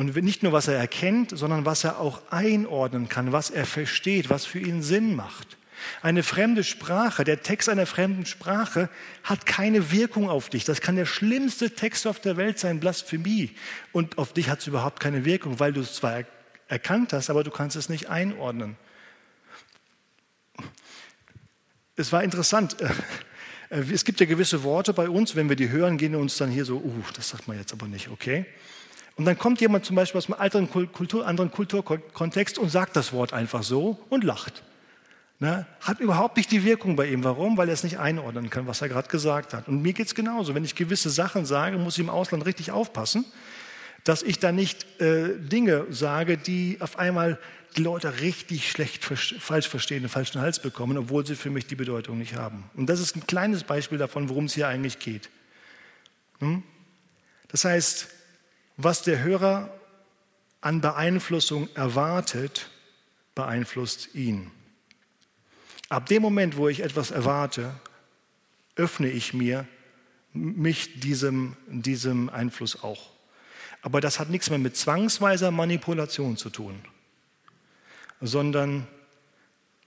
[0.01, 4.31] Und nicht nur, was er erkennt, sondern was er auch einordnen kann, was er versteht,
[4.31, 5.59] was für ihn Sinn macht.
[6.01, 8.89] Eine fremde Sprache, der Text einer fremden Sprache
[9.25, 10.65] hat keine Wirkung auf dich.
[10.65, 13.51] Das kann der schlimmste Text auf der Welt sein, Blasphemie.
[13.93, 16.25] Und auf dich hat es überhaupt keine Wirkung, weil du es zwar
[16.69, 18.79] erkannt hast, aber du kannst es nicht einordnen.
[21.97, 22.75] Es war interessant.
[23.69, 26.51] Es gibt ja gewisse Worte bei uns, wenn wir die hören, gehen wir uns dann
[26.51, 28.47] hier so, uh, das sagt man jetzt aber nicht, okay?
[29.21, 33.13] Und dann kommt jemand zum Beispiel aus einem anderen, Kultur, anderen Kulturkontext und sagt das
[33.13, 34.63] Wort einfach so und lacht.
[35.41, 35.67] Ne?
[35.83, 37.23] Hat überhaupt nicht die Wirkung bei ihm.
[37.23, 37.59] Warum?
[37.59, 39.69] Weil er es nicht einordnen kann, was er gerade gesagt hat.
[39.69, 40.55] Und mir geht es genauso.
[40.55, 43.27] Wenn ich gewisse Sachen sage, muss ich im Ausland richtig aufpassen,
[44.05, 47.39] dass ich da nicht äh, Dinge sage, die auf einmal
[47.77, 51.77] die Leute richtig schlecht falsch verstehen, einen falschen Hals bekommen, obwohl sie für mich die
[51.77, 52.71] Bedeutung nicht haben.
[52.75, 55.29] Und das ist ein kleines Beispiel davon, worum es hier eigentlich geht.
[56.39, 56.63] Hm?
[57.49, 58.09] Das heißt,
[58.83, 59.73] was der Hörer
[60.61, 62.71] an Beeinflussung erwartet,
[63.35, 64.51] beeinflusst ihn.
[65.89, 67.75] Ab dem Moment, wo ich etwas erwarte,
[68.77, 69.67] öffne ich mir
[70.33, 73.11] mich diesem, diesem Einfluss auch.
[73.83, 76.81] Aber das hat nichts mehr mit zwangsweiser Manipulation zu tun,
[78.21, 78.87] sondern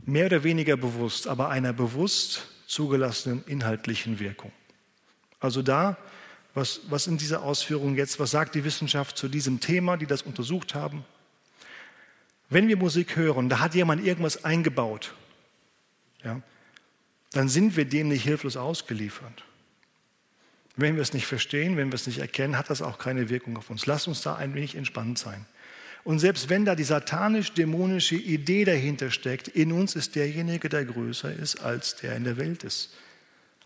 [0.04, 4.52] mehr oder weniger bewusst, aber einer bewusst zugelassenen inhaltlichen Wirkung.
[5.40, 5.98] Also da,
[6.54, 10.22] was, was in dieser Ausführung jetzt, was sagt die Wissenschaft zu diesem Thema, die das
[10.22, 11.04] untersucht haben?
[12.50, 15.16] Wenn wir Musik hören, da hat jemand irgendwas eingebaut,
[16.24, 16.42] ja,
[17.32, 19.44] dann sind wir dem nicht hilflos ausgeliefert.
[20.76, 23.58] Wenn wir es nicht verstehen, wenn wir es nicht erkennen, hat das auch keine Wirkung
[23.58, 23.86] auf uns.
[23.86, 25.46] Lass uns da ein wenig entspannt sein.
[26.04, 31.34] Und selbst wenn da die satanisch-dämonische Idee dahinter steckt, in uns ist derjenige, der größer
[31.34, 32.94] ist, als der in der Welt ist.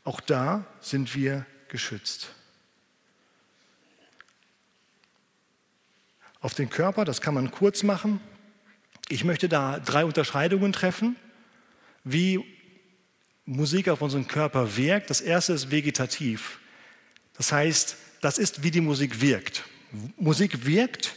[0.03, 2.29] Auch da sind wir geschützt.
[6.41, 8.19] Auf den Körper, das kann man kurz machen.
[9.09, 11.15] Ich möchte da drei Unterscheidungen treffen,
[12.03, 12.43] wie
[13.45, 15.09] Musik auf unseren Körper wirkt.
[15.09, 16.59] Das erste ist vegetativ.
[17.37, 19.63] Das heißt, das ist, wie die Musik wirkt.
[20.17, 21.15] Musik wirkt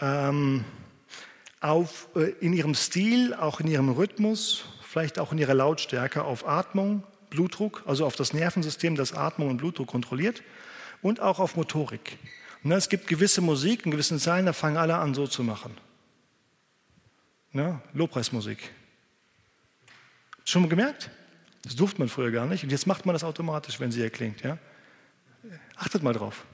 [0.00, 0.64] ähm,
[1.60, 6.46] auf, äh, in ihrem Stil, auch in ihrem Rhythmus, vielleicht auch in ihrer Lautstärke auf
[6.46, 10.42] Atmung, Blutdruck, also auf das Nervensystem, das Atmung und Blutdruck kontrolliert
[11.02, 12.18] und auch auf Motorik.
[12.64, 15.76] Und es gibt gewisse Musik in gewissen Zeilen, da fangen alle an, so zu machen.
[17.52, 17.80] Ne?
[17.94, 18.58] Lobpreismusik.
[20.44, 21.10] Schon mal gemerkt?
[21.62, 24.42] Das durfte man früher gar nicht und jetzt macht man das automatisch, wenn sie erklingt.
[24.42, 24.58] Ja?
[25.76, 26.44] Achtet mal drauf.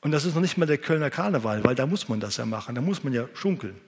[0.00, 2.44] Und das ist noch nicht mal der Kölner Karneval, weil da muss man das ja
[2.44, 3.80] machen, da muss man ja schunkeln.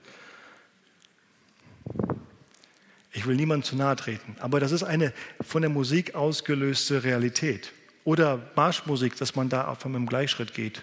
[3.11, 7.71] Ich will niemandem zu nahe treten, aber das ist eine von der Musik ausgelöste Realität.
[8.07, 10.81] Oder Marschmusik, dass man da auf einem Gleichschritt geht.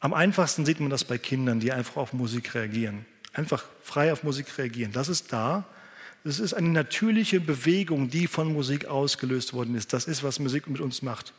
[0.00, 3.06] Am einfachsten sieht man das bei Kindern, die einfach auf Musik reagieren.
[3.32, 4.90] Einfach frei auf Musik reagieren.
[4.90, 5.64] Das ist da.
[6.24, 9.92] Das ist eine natürliche Bewegung, die von Musik ausgelöst worden ist.
[9.92, 11.32] Das ist, was Musik mit uns macht.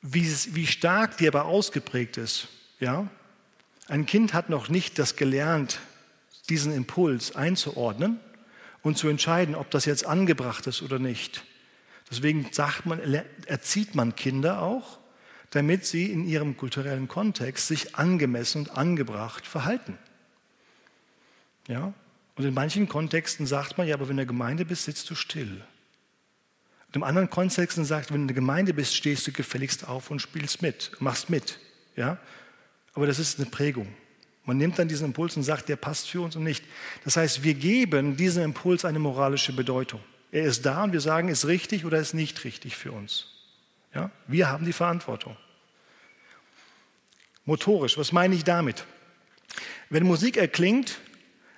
[0.00, 2.48] Wie, wie stark die aber ausgeprägt ist.
[2.78, 3.08] Ja?
[3.88, 5.80] Ein Kind hat noch nicht das gelernt,
[6.48, 8.20] diesen Impuls einzuordnen
[8.80, 11.44] und zu entscheiden, ob das jetzt angebracht ist oder nicht.
[12.10, 13.00] Deswegen sagt man,
[13.46, 14.98] erzieht man Kinder auch,
[15.50, 19.96] damit sie in ihrem kulturellen Kontext sich angemessen und angebracht verhalten.
[21.68, 21.92] Ja?
[22.36, 25.08] Und in manchen Kontexten sagt man, ja, aber wenn du in der Gemeinde bist, sitzt
[25.10, 25.62] du still.
[26.88, 30.10] Und in anderen Kontexten sagt, wenn du in der Gemeinde bist, stehst du gefälligst auf
[30.10, 31.58] und spielst mit, machst mit.
[31.96, 32.18] Ja?
[32.94, 33.88] Aber das ist eine Prägung.
[34.44, 36.64] Man nimmt dann diesen Impuls und sagt, der passt für uns und nicht.
[37.04, 40.00] Das heißt, wir geben diesem Impuls eine moralische Bedeutung.
[40.32, 43.26] Er ist da und wir sagen, ist richtig oder ist nicht richtig für uns.
[43.94, 44.10] Ja?
[44.26, 45.36] Wir haben die Verantwortung.
[47.44, 48.84] Motorisch, was meine ich damit?
[49.88, 50.98] Wenn Musik erklingt,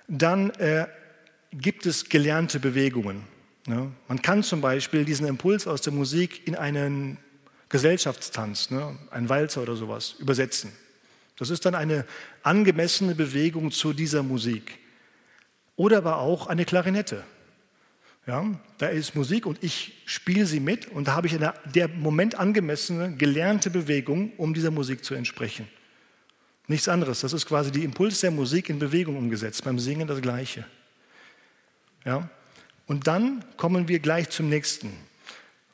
[0.07, 0.87] dann äh,
[1.51, 3.23] gibt es gelernte Bewegungen.
[3.67, 3.91] Ne?
[4.07, 7.17] Man kann zum Beispiel diesen Impuls aus der Musik in einen
[7.69, 10.71] Gesellschaftstanz, ne, einen Walzer oder sowas, übersetzen.
[11.37, 12.05] Das ist dann eine
[12.43, 14.77] angemessene Bewegung zu dieser Musik.
[15.75, 17.23] Oder aber auch eine Klarinette.
[18.25, 18.45] Ja,
[18.77, 22.35] da ist Musik und ich spiele sie mit und da habe ich eine der Moment
[22.35, 25.67] angemessene, gelernte Bewegung, um dieser Musik zu entsprechen.
[26.67, 27.19] Nichts anderes.
[27.19, 29.65] Das ist quasi die Impuls der Musik in Bewegung umgesetzt.
[29.65, 30.65] Beim Singen das Gleiche.
[32.05, 32.29] Ja?
[32.87, 34.93] Und dann kommen wir gleich zum nächsten.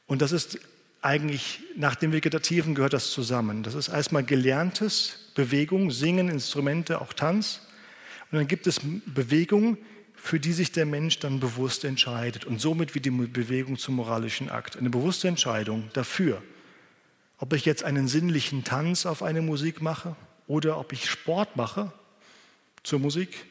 [0.08, 0.60] Und das ist
[1.02, 3.62] eigentlich nach dem Vegetativen gehört das zusammen.
[3.62, 7.62] Das ist erstmal gelerntes Bewegung, Singen, Instrumente, auch Tanz.
[8.32, 9.78] Und dann gibt es Bewegung,
[10.22, 14.50] für die sich der Mensch dann bewusst entscheidet und somit wie die Bewegung zum moralischen
[14.50, 14.78] Akt.
[14.78, 16.42] Eine bewusste Entscheidung dafür,
[17.38, 20.16] ob ich jetzt einen sinnlichen Tanz auf eine Musik mache
[20.48, 21.92] oder ob ich Sport mache
[22.84, 23.46] zur Musik,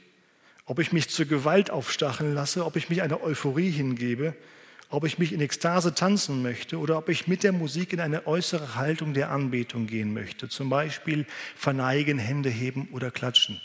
[0.67, 4.35] ob ich mich zur Gewalt aufstacheln lasse, ob ich mich einer Euphorie hingebe,
[4.91, 8.27] ob ich mich in Ekstase tanzen möchte oder ob ich mit der Musik in eine
[8.27, 10.49] äußere Haltung der Anbetung gehen möchte.
[10.49, 13.61] Zum Beispiel verneigen, Hände heben oder klatschen.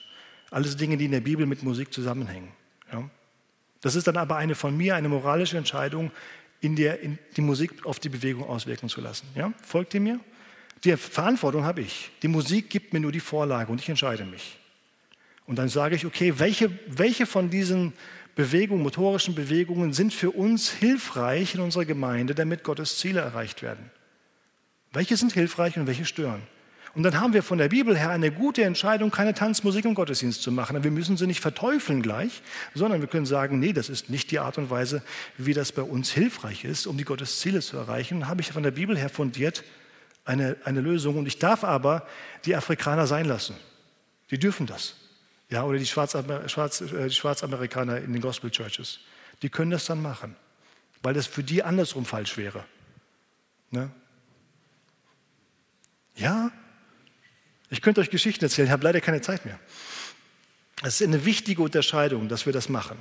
[0.51, 2.49] Alles Dinge, die in der Bibel mit Musik zusammenhängen.
[2.93, 3.09] Ja?
[3.81, 6.11] Das ist dann aber eine von mir, eine moralische Entscheidung,
[6.61, 9.27] in der in die Musik auf die Bewegung auswirken zu lassen.
[9.35, 9.51] Ja?
[9.61, 10.19] Folgt ihr mir?
[10.83, 12.11] Die Verantwortung habe ich.
[12.21, 14.57] Die Musik gibt mir nur die Vorlage und ich entscheide mich.
[15.45, 17.93] Und dann sage ich, okay, welche, welche von diesen
[18.35, 23.91] Bewegungen, motorischen Bewegungen sind für uns hilfreich in unserer Gemeinde, damit Gottes Ziele erreicht werden?
[24.91, 26.41] Welche sind hilfreich und welche stören?
[26.95, 30.43] Und dann haben wir von der Bibel her eine gute Entscheidung, keine Tanzmusik im Gottesdienst
[30.43, 30.83] zu machen.
[30.83, 32.43] Wir müssen sie nicht verteufeln gleich,
[32.75, 35.01] sondern wir können sagen, nee, das ist nicht die Art und Weise,
[35.37, 38.19] wie das bei uns hilfreich ist, um die Gottesziele zu erreichen.
[38.19, 39.63] Dann habe ich von der Bibel her fundiert
[40.23, 41.17] eine, eine Lösung.
[41.17, 42.07] Und ich darf aber
[42.45, 43.55] die Afrikaner sein lassen.
[44.29, 44.95] Die dürfen das.
[45.49, 48.99] Ja, oder die, Schwarzamer, Schwarz, äh, die Schwarzamerikaner in den Gospel Churches.
[49.41, 50.35] Die können das dann machen,
[51.01, 52.63] weil das für die andersrum falsch wäre.
[53.71, 53.89] Ne?
[56.15, 56.51] Ja,
[57.73, 59.59] ich könnte euch Geschichten erzählen, ich habe leider keine Zeit mehr.
[60.83, 62.97] Es ist eine wichtige Unterscheidung, dass wir das machen.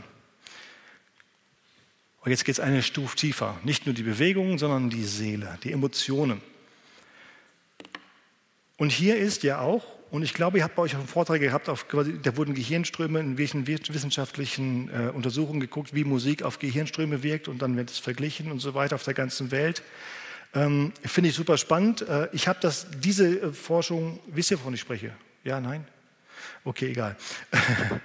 [2.20, 3.58] Und jetzt geht es eine Stufe tiefer.
[3.64, 6.40] Nicht nur die Bewegungen, sondern die Seele, die Emotionen.
[8.78, 11.68] Und hier ist ja auch, und ich glaube, ihr habt bei euch auch Vortrag gehabt,
[11.68, 17.48] auf, da wurden Gehirnströme in welchen wissenschaftlichen äh, Untersuchungen geguckt, wie Musik auf Gehirnströme wirkt
[17.48, 19.82] und dann wird es verglichen und so weiter auf der ganzen Welt.
[20.54, 22.02] Ähm, Finde ich super spannend.
[22.02, 25.12] Äh, ich habe das, diese äh, Forschung, wisst ihr, wovon ich spreche?
[25.44, 25.86] Ja, nein?
[26.64, 27.16] Okay, egal.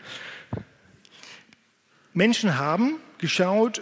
[2.14, 3.82] Menschen haben geschaut,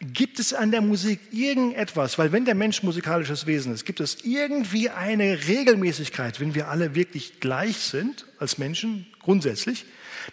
[0.00, 4.24] gibt es an der Musik irgendetwas, weil wenn der Mensch musikalisches Wesen ist, gibt es
[4.24, 9.84] irgendwie eine Regelmäßigkeit, wenn wir alle wirklich gleich sind als Menschen, grundsätzlich,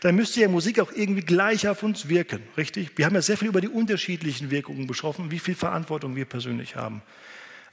[0.01, 2.91] dann müsste ja Musik auch irgendwie gleich auf uns wirken, richtig?
[2.95, 6.75] Wir haben ja sehr viel über die unterschiedlichen Wirkungen besprochen, wie viel Verantwortung wir persönlich
[6.75, 7.01] haben.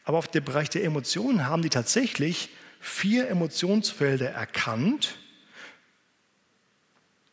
[0.06, 2.48] Aber auf dem Bereich der Emotionen haben die tatsächlich
[2.80, 5.16] vier Emotionsfelder erkannt,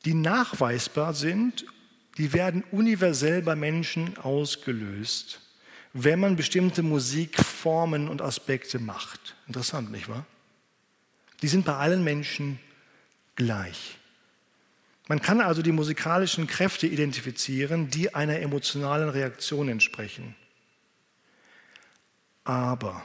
[0.06, 1.66] die nachweisbar sind,
[2.18, 5.40] die werden universell bei Menschen ausgelöst,
[5.94, 9.36] wenn man bestimmte Musikformen und Aspekte macht.
[9.48, 10.26] Interessant, nicht wahr?
[11.44, 12.60] Die sind bei allen Menschen
[13.36, 14.00] gleich.
[15.08, 20.36] Man kann also die musikalischen Kräfte identifizieren, die einer emotionalen Reaktion entsprechen.
[22.44, 23.04] Aber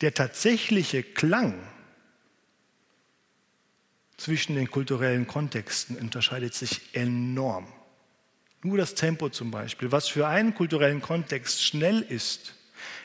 [0.00, 1.54] der tatsächliche Klang
[4.16, 7.66] zwischen den kulturellen Kontexten unterscheidet sich enorm.
[8.62, 12.54] Nur das Tempo zum Beispiel, was für einen kulturellen Kontext schnell ist,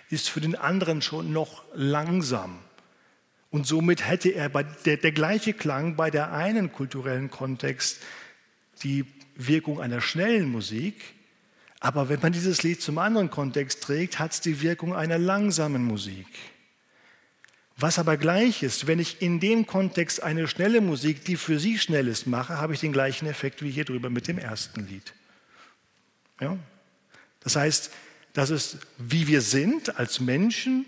[0.10, 2.60] ist für den anderen schon noch langsam.
[3.52, 8.02] Und somit hätte er bei der, der gleiche Klang bei der einen kulturellen Kontext
[8.82, 9.06] die
[9.36, 11.14] Wirkung einer schnellen Musik,
[11.84, 15.84] aber wenn man dieses Lied zum anderen Kontext trägt, hat es die Wirkung einer langsamen
[15.84, 16.28] Musik.
[17.76, 21.78] Was aber gleich ist, wenn ich in dem Kontext eine schnelle Musik, die für Sie
[21.78, 25.14] schnell ist, mache, habe ich den gleichen Effekt wie hier drüber mit dem ersten Lied.
[26.40, 26.58] Ja?
[27.42, 27.92] Das heißt,
[28.32, 30.86] das ist, wie wir sind als Menschen,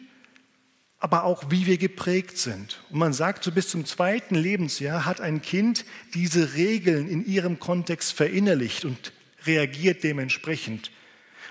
[1.00, 2.82] aber auch wie wir geprägt sind.
[2.90, 5.84] Und man sagt, so bis zum zweiten Lebensjahr hat ein Kind
[6.14, 9.12] diese Regeln in ihrem Kontext verinnerlicht und
[9.46, 10.92] reagiert dementsprechend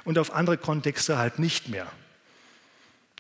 [0.05, 1.91] und auf andere Kontexte halt nicht mehr.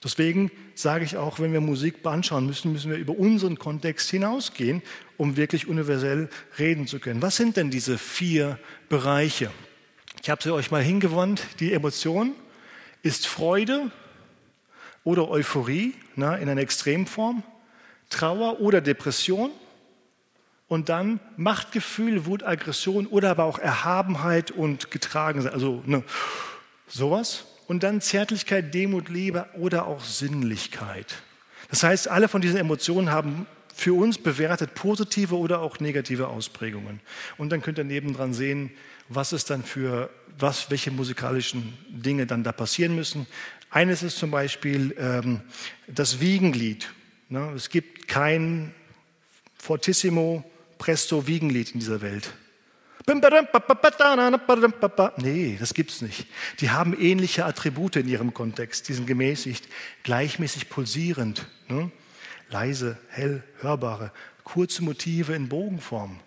[0.03, 4.83] Deswegen sage ich auch, wenn wir Musik anschauen müssen, müssen wir über unseren Kontext hinausgehen,
[5.17, 7.23] um wirklich universell reden zu können.
[7.23, 8.59] Was sind denn diese vier
[8.91, 9.51] Bereiche?
[10.23, 11.43] Ich habe sie euch mal hingewandt.
[11.59, 12.35] Die Emotion
[13.03, 13.91] ist Freude
[15.05, 17.43] oder Euphorie na, in einer Extremform,
[18.11, 19.51] Trauer oder Depression,
[20.69, 26.03] und dann Machtgefühl, Wut, Aggression oder aber auch Erhabenheit und Getragensein, also ne,
[26.89, 27.47] sowas.
[27.67, 31.15] Und dann Zärtlichkeit, Demut, Liebe oder auch Sinnlichkeit.
[31.71, 37.01] Das heißt, alle von diesen Emotionen haben für uns bewertet positive oder auch negative Ausprägungen.
[37.39, 38.71] Und dann könnt ihr nebendran sehen,
[39.09, 43.27] was es dann für, was, welche musikalischen Dinge dann da passieren müssen.
[43.71, 45.41] Eines ist zum Beispiel ähm,
[45.89, 46.93] das Wiegenlied.
[47.29, 47.53] Ne?
[47.57, 48.73] Es gibt kein
[49.57, 50.45] Fortissimo,
[50.85, 52.35] Presto Wiegenlied in dieser Welt.
[55.17, 56.27] Nee, das gibt's nicht.
[56.61, 58.87] Die haben ähnliche Attribute in ihrem Kontext.
[58.91, 59.67] Die sind gemäßigt,
[60.03, 61.91] gleichmäßig pulsierend, ne?
[62.51, 64.13] leise, hell, hörbare,
[64.43, 66.21] kurze Motive in Bogenform.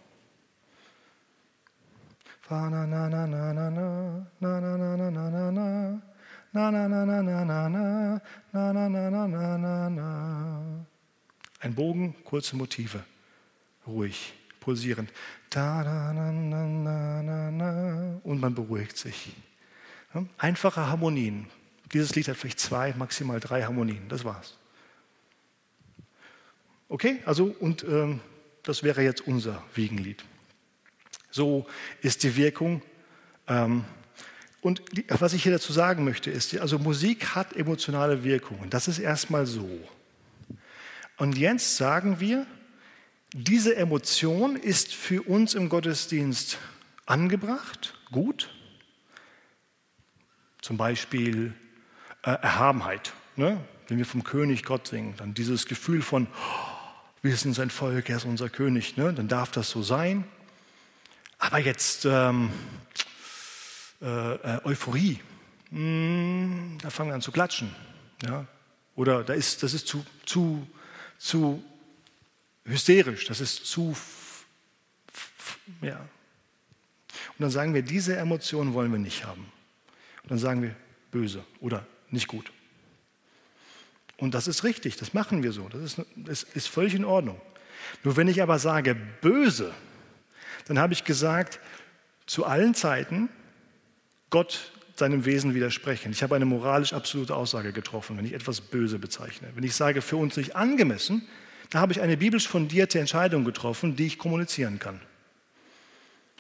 [11.60, 13.04] Ein Bogen, kurze Motive
[13.88, 14.34] ruhig,
[14.68, 15.10] pulsierend.
[18.24, 19.34] Und man beruhigt sich.
[20.38, 21.48] Einfache Harmonien.
[21.94, 24.10] Dieses Lied hat vielleicht zwei, maximal drei Harmonien.
[24.10, 24.58] Das war's.
[26.90, 28.20] Okay, also und ähm,
[28.64, 30.26] das wäre jetzt unser Wiegenlied.
[31.32, 31.66] So
[32.02, 32.82] ist die Wirkung.
[33.48, 33.86] Ähm,
[34.60, 38.70] und die, was ich hier dazu sagen möchte, ist, also Musik hat emotionale Wirkungen.
[38.70, 39.70] Das ist erstmal so.
[41.18, 42.46] Und jetzt sagen wir,
[43.34, 46.58] diese Emotion ist für uns im Gottesdienst
[47.06, 48.50] angebracht, gut.
[50.62, 51.54] Zum Beispiel
[52.24, 53.14] äh, Erhabenheit.
[53.36, 53.64] Ne?
[53.88, 56.78] Wenn wir vom König Gott singen, dann dieses Gefühl von, oh,
[57.22, 59.14] wir sind sein Volk, er ist unser König, ne?
[59.14, 60.24] dann darf das so sein.
[61.38, 62.50] Aber jetzt ähm,
[64.02, 65.20] äh, äh Euphorie,
[65.70, 67.76] hm, da fangen wir an zu klatschen.
[68.24, 68.46] Ja?
[68.96, 70.68] Oder da ist, das ist zu, zu,
[71.18, 71.64] zu
[72.68, 73.96] hysterisch, das ist zu,
[75.82, 75.98] ja.
[75.98, 79.52] Und dann sagen wir, diese Emotionen wollen wir nicht haben.
[80.24, 80.76] Und dann sagen wir
[81.12, 82.52] böse oder nicht gut.
[84.18, 87.40] Und das ist richtig, das machen wir so, das ist, das ist völlig in Ordnung.
[88.04, 89.74] Nur wenn ich aber sage böse,
[90.66, 91.60] dann habe ich gesagt,
[92.26, 93.30] zu allen Zeiten
[94.30, 96.12] Gott seinem Wesen widersprechen.
[96.12, 99.50] Ich habe eine moralisch absolute Aussage getroffen, wenn ich etwas böse bezeichne.
[99.54, 101.28] Wenn ich sage, für uns nicht angemessen,
[101.70, 105.02] da habe ich eine biblisch fundierte Entscheidung getroffen, die ich kommunizieren kann.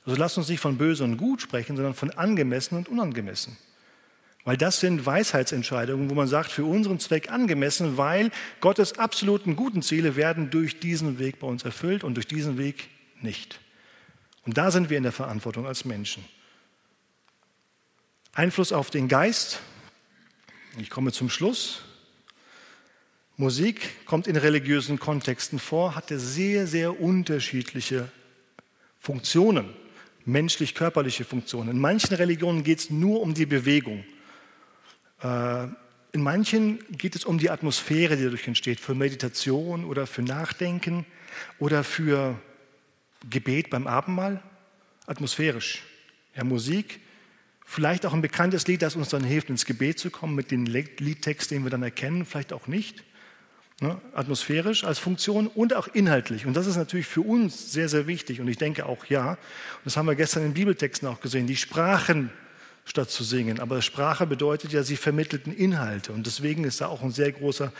[0.05, 3.57] Also lasst uns nicht von böse und gut sprechen, sondern von angemessen und unangemessen.
[4.45, 9.81] Weil das sind Weisheitsentscheidungen, wo man sagt, für unseren Zweck angemessen, weil Gottes absoluten guten
[9.81, 12.87] Ziele werden durch diesen Weg bei uns erfüllt und durch diesen Weg
[13.21, 13.59] nicht.
[14.45, 16.23] Und da sind wir in der Verantwortung als Menschen.
[18.31, 19.59] Einfluss auf den Geist.
[20.79, 21.81] Ich komme zum Schluss.
[23.39, 28.09] Musik kommt in religiösen Kontexten vor, hat sehr, sehr unterschiedliche
[28.99, 29.69] Funktionen,
[30.25, 31.69] menschlich-körperliche Funktionen.
[31.69, 34.03] In manchen Religionen geht es nur um die Bewegung.
[35.21, 35.67] Äh,
[36.13, 41.05] in manchen geht es um die Atmosphäre, die dadurch entsteht, für Meditation oder für Nachdenken
[41.59, 42.39] oder für
[43.29, 44.41] Gebet beim Abendmahl.
[45.05, 45.83] Atmosphärisch.
[46.35, 47.01] Ja, Musik,
[47.63, 50.65] vielleicht auch ein bekanntes Lied, das uns dann hilft, ins Gebet zu kommen mit dem
[50.65, 53.03] Liedtext, den wir dann erkennen, vielleicht auch nicht.
[53.79, 56.47] Ne, atmosphärisch als Funktion und auch inhaltlich.
[56.47, 58.41] Und das ist natürlich für uns sehr, sehr wichtig.
[58.41, 59.37] Und ich denke auch ja,
[59.83, 62.31] das haben wir gestern in Bibeltexten auch gesehen, die Sprachen
[62.85, 63.59] statt zu singen.
[63.59, 66.11] Aber Sprache bedeutet ja, sie vermittelten Inhalte.
[66.11, 67.71] Und deswegen ist da auch ein sehr großer,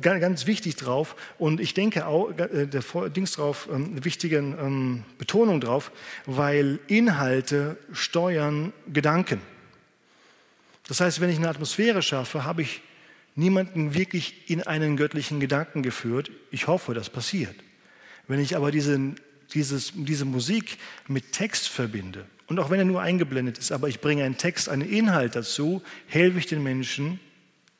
[0.00, 1.14] ganz wichtig drauf.
[1.36, 5.92] Und ich denke auch, äh, der Dings drauf, ähm, wichtigen ähm, Betonung drauf,
[6.24, 9.42] weil Inhalte steuern Gedanken.
[10.88, 12.80] Das heißt, wenn ich eine Atmosphäre schaffe, habe ich
[13.36, 16.30] niemanden wirklich in einen göttlichen Gedanken geführt.
[16.50, 17.54] Ich hoffe, das passiert.
[18.26, 19.20] Wenn ich aber diesen,
[19.54, 24.00] dieses, diese Musik mit Text verbinde, und auch wenn er nur eingeblendet ist, aber ich
[24.00, 27.20] bringe einen Text, einen Inhalt dazu, helfe ich den Menschen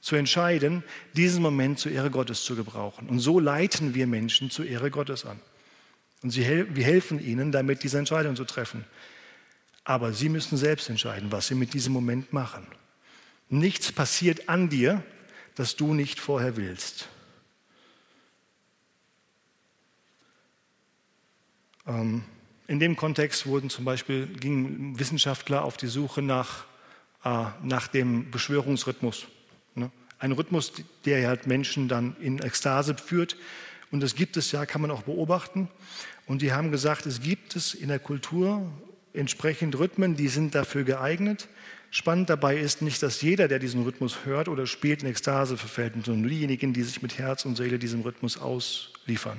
[0.01, 0.85] zu entscheiden,
[1.15, 3.09] diesen Moment zur Ehre Gottes zu gebrauchen.
[3.09, 5.41] Und so leiten wir Menschen zur Ehre Gottes an.
[6.23, 8.85] Und sie, wir helfen ihnen damit, diese Entscheidung zu treffen.
[9.85, 12.67] Aber sie müssen selbst entscheiden, was sie mit diesem Moment machen.
[13.49, 15.03] Nichts passiert an dir,
[15.57, 17.09] das du nicht vorher willst.
[21.87, 22.23] Ähm,
[22.69, 26.65] in dem Kontext wurden zum Beispiel, gingen Wissenschaftler auf die Suche nach,
[27.25, 29.27] äh, nach dem Beschwörungsrhythmus.
[29.75, 29.91] Ne?
[30.19, 30.73] Ein Rhythmus,
[31.05, 33.37] der halt Menschen dann in Ekstase führt.
[33.91, 35.69] Und das gibt es ja, kann man auch beobachten.
[36.27, 38.71] Und die haben gesagt, es gibt es in der Kultur
[39.13, 41.49] entsprechend Rhythmen, die sind dafür geeignet.
[41.91, 45.95] Spannend dabei ist nicht, dass jeder, der diesen Rhythmus hört oder spielt, in Ekstase verfällt,
[45.95, 49.39] sondern nur diejenigen, die sich mit Herz und Seele diesem Rhythmus ausliefern.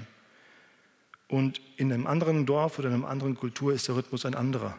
[1.28, 4.78] Und in einem anderen Dorf oder in einer anderen Kultur ist der Rhythmus ein anderer.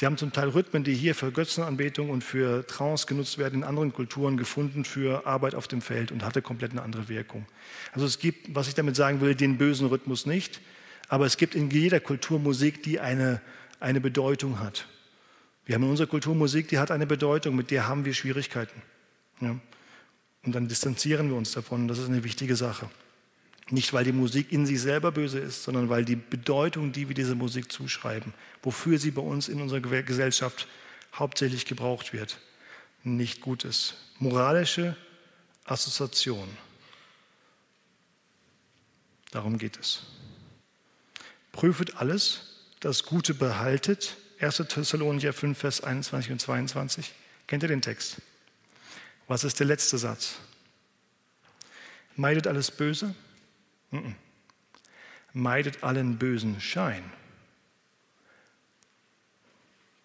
[0.00, 3.64] Die haben zum Teil Rhythmen, die hier für Götzenanbetung und für Trance genutzt werden, in
[3.64, 7.46] anderen Kulturen gefunden für Arbeit auf dem Feld und hatte komplett eine andere Wirkung.
[7.92, 10.60] Also es gibt, was ich damit sagen will, den bösen Rhythmus nicht,
[11.08, 13.40] aber es gibt in jeder Kultur Musik, die eine,
[13.80, 14.86] eine Bedeutung hat.
[15.68, 18.80] Wir haben in unserer Kultur Musik, die hat eine Bedeutung, mit der haben wir Schwierigkeiten.
[19.42, 19.60] Ja.
[20.42, 21.88] Und dann distanzieren wir uns davon.
[21.88, 22.88] Das ist eine wichtige Sache.
[23.68, 27.14] Nicht, weil die Musik in sich selber böse ist, sondern weil die Bedeutung, die wir
[27.14, 30.66] dieser Musik zuschreiben, wofür sie bei uns in unserer Gesellschaft
[31.14, 32.38] hauptsächlich gebraucht wird,
[33.04, 33.94] nicht gut ist.
[34.20, 34.96] Moralische
[35.66, 36.48] Assoziation.
[39.32, 40.04] Darum geht es.
[41.52, 44.16] Prüfet alles, das Gute behaltet.
[44.40, 44.56] 1.
[44.68, 47.12] Thessalonicher 5, Vers 21 und 22.
[47.46, 48.16] Kennt ihr den Text?
[49.26, 50.36] Was ist der letzte Satz?
[52.16, 53.14] Meidet alles Böse
[55.32, 57.04] Meidet allen bösen Schein.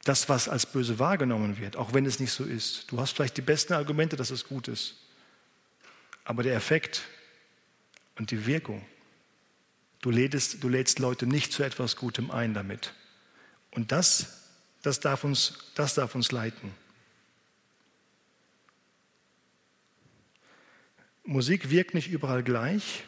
[0.03, 2.91] Das, was als böse wahrgenommen wird, auch wenn es nicht so ist.
[2.91, 4.95] Du hast vielleicht die besten Argumente, dass es gut ist.
[6.25, 7.03] Aber der Effekt
[8.17, 8.85] und die Wirkung,
[10.01, 12.93] du lädst, du lädst Leute nicht zu etwas Gutem ein damit.
[13.75, 14.49] Und das,
[14.81, 16.71] das, darf uns, das darf uns leiten.
[21.25, 23.03] Musik wirkt nicht überall gleich.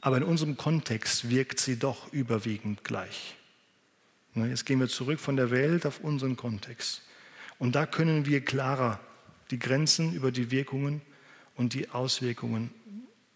[0.00, 3.36] Aber in unserem Kontext wirkt sie doch überwiegend gleich.
[4.34, 7.02] Ne, jetzt gehen wir zurück von der Welt auf unseren Kontext.
[7.58, 8.98] Und da können wir klarer
[9.52, 11.02] die Grenzen über die Wirkungen
[11.54, 12.70] und die Auswirkungen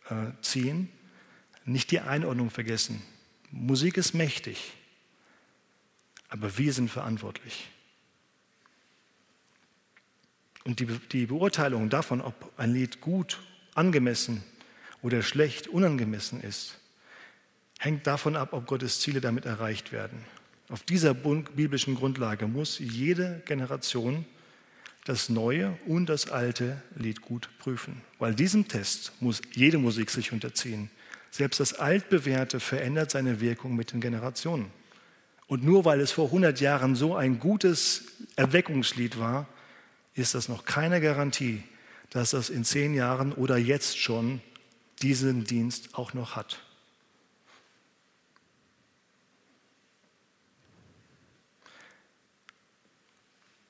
[0.08, 0.88] äh, ziehen.
[1.64, 3.00] Nicht die Einordnung vergessen.
[3.52, 4.72] Musik ist mächtig,
[6.28, 7.68] aber wir sind verantwortlich.
[10.64, 13.40] Und die, die Beurteilung davon, ob ein Lied gut,
[13.74, 14.42] angemessen
[15.02, 16.80] oder schlecht, unangemessen ist,
[17.78, 20.24] hängt davon ab, ob Gottes Ziele damit erreicht werden.
[20.68, 24.24] Auf dieser biblischen Grundlage muss jede Generation
[25.04, 28.02] das neue und das alte Lied gut prüfen.
[28.18, 30.90] Weil diesem Test muss jede Musik sich unterziehen.
[31.30, 34.72] Selbst das altbewährte verändert seine Wirkung mit den Generationen.
[35.46, 38.04] Und nur weil es vor 100 Jahren so ein gutes
[38.34, 39.46] Erweckungslied war,
[40.14, 41.62] ist das noch keine Garantie,
[42.10, 44.40] dass das in zehn Jahren oder jetzt schon
[45.02, 46.62] diesen Dienst auch noch hat.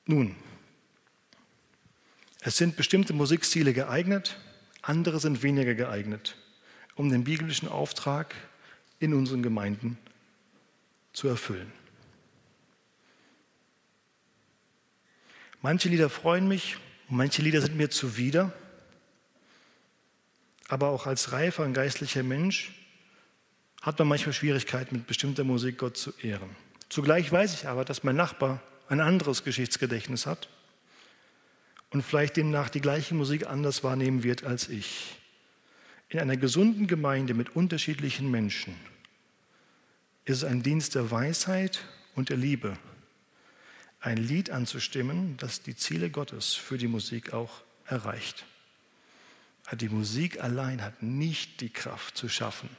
[0.05, 0.35] Nun,
[2.39, 4.37] es sind bestimmte Musikstile geeignet,
[4.81, 6.37] andere sind weniger geeignet,
[6.95, 8.33] um den biblischen Auftrag
[8.99, 9.97] in unseren Gemeinden
[11.17, 11.71] zu erfüllen.
[15.63, 16.77] Manche Lieder freuen mich,
[17.09, 18.53] manche Lieder sind mir zuwider.
[20.67, 22.71] Aber auch als reifer und geistlicher Mensch
[23.81, 26.55] hat man manchmal Schwierigkeiten, mit bestimmter Musik Gott zu ehren.
[26.87, 30.49] Zugleich weiß ich aber, dass mein Nachbar ein anderes Geschichtsgedächtnis hat
[31.89, 35.15] und vielleicht demnach die gleiche Musik anders wahrnehmen wird als ich.
[36.09, 38.75] In einer gesunden Gemeinde mit unterschiedlichen Menschen
[40.27, 42.77] ist es ein Dienst der Weisheit und der Liebe,
[44.01, 48.45] ein Lied anzustimmen, das die Ziele Gottes für die Musik auch erreicht.
[49.71, 52.69] Die Musik allein hat nicht die Kraft zu schaffen,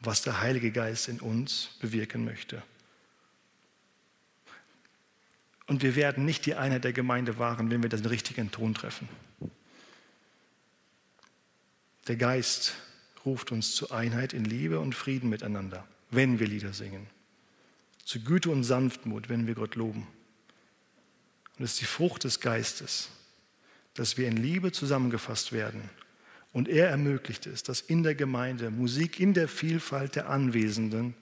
[0.00, 2.62] was der Heilige Geist in uns bewirken möchte.
[5.66, 9.10] Und wir werden nicht die Einheit der Gemeinde wahren, wenn wir den richtigen Ton treffen.
[12.08, 12.76] Der Geist
[13.26, 17.08] ruft uns zur Einheit in Liebe und Frieden miteinander, wenn wir Lieder singen.
[18.04, 20.06] Zu Güte und Sanftmut, wenn wir Gott loben.
[21.58, 23.08] Und es ist die Frucht des Geistes,
[23.94, 25.90] dass wir in Liebe zusammengefasst werden.
[26.52, 31.14] Und er ermöglicht es, dass in der Gemeinde Musik in der Vielfalt der Anwesenden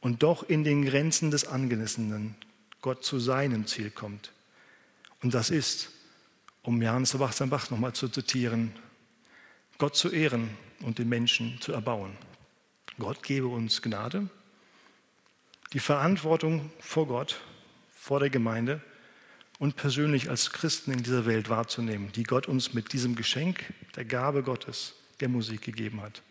[0.00, 2.34] und doch in den Grenzen des Angemessenen
[2.80, 4.32] Gott zu seinem Ziel kommt.
[5.22, 5.90] Und das ist,
[6.62, 8.72] um Jan Sebastian Bach nochmal zu zitieren,
[9.76, 10.50] Gott zu ehren
[10.80, 12.16] und den Menschen zu erbauen.
[13.00, 14.28] Gott gebe uns Gnade,
[15.72, 17.40] die Verantwortung vor Gott,
[17.92, 18.80] vor der Gemeinde
[19.58, 24.04] und persönlich als Christen in dieser Welt wahrzunehmen, die Gott uns mit diesem Geschenk der
[24.04, 26.22] Gabe Gottes, der Musik gegeben hat.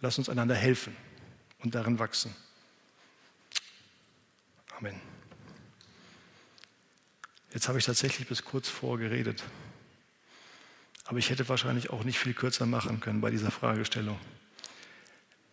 [0.00, 0.96] Lass uns einander helfen
[1.60, 2.34] und darin wachsen.
[4.76, 5.00] Amen.
[7.52, 9.42] Jetzt habe ich tatsächlich bis kurz vor geredet.
[11.06, 14.18] Aber ich hätte wahrscheinlich auch nicht viel kürzer machen können bei dieser Fragestellung.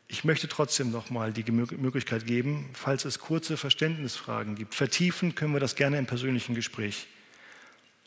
[0.08, 4.76] Ich möchte trotzdem noch mal die Möglichkeit geben, falls es kurze Verständnisfragen gibt.
[4.76, 7.08] Vertiefen können wir das gerne im persönlichen Gespräch.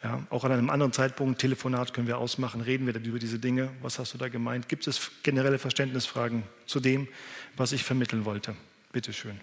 [0.02, 3.70] Ja, auch an einem anderen Zeitpunkt, Telefonat können wir ausmachen, reden wir über diese Dinge.
[3.82, 4.68] Was hast du da gemeint?
[4.68, 7.08] Gibt es generelle Verständnisfragen zu dem,
[7.56, 8.54] was ich vermitteln wollte?
[8.92, 9.40] Bitte schön.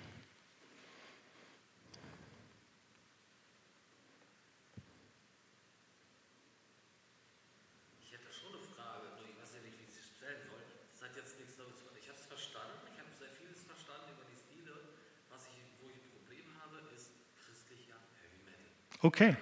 [19.05, 19.35] Okay.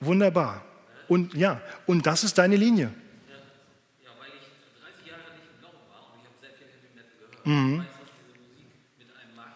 [0.00, 0.64] Wunderbar.
[1.06, 2.92] Und ja, und das ist deine Linie.
[4.02, 4.48] Ja, weil ich
[4.82, 7.46] 30 Jahre nicht im Glauben war und ich habe sehr viel Heavy Metal gehört.
[7.46, 7.74] Mhm.
[7.74, 8.66] Ich weiß, was diese Musik
[8.98, 9.54] mit einem macht.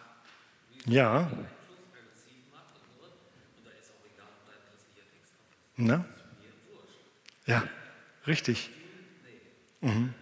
[0.85, 1.29] Ja.
[5.75, 6.05] Na?
[7.45, 7.63] Ja,
[8.27, 8.69] richtig.
[9.81, 10.13] Mhm.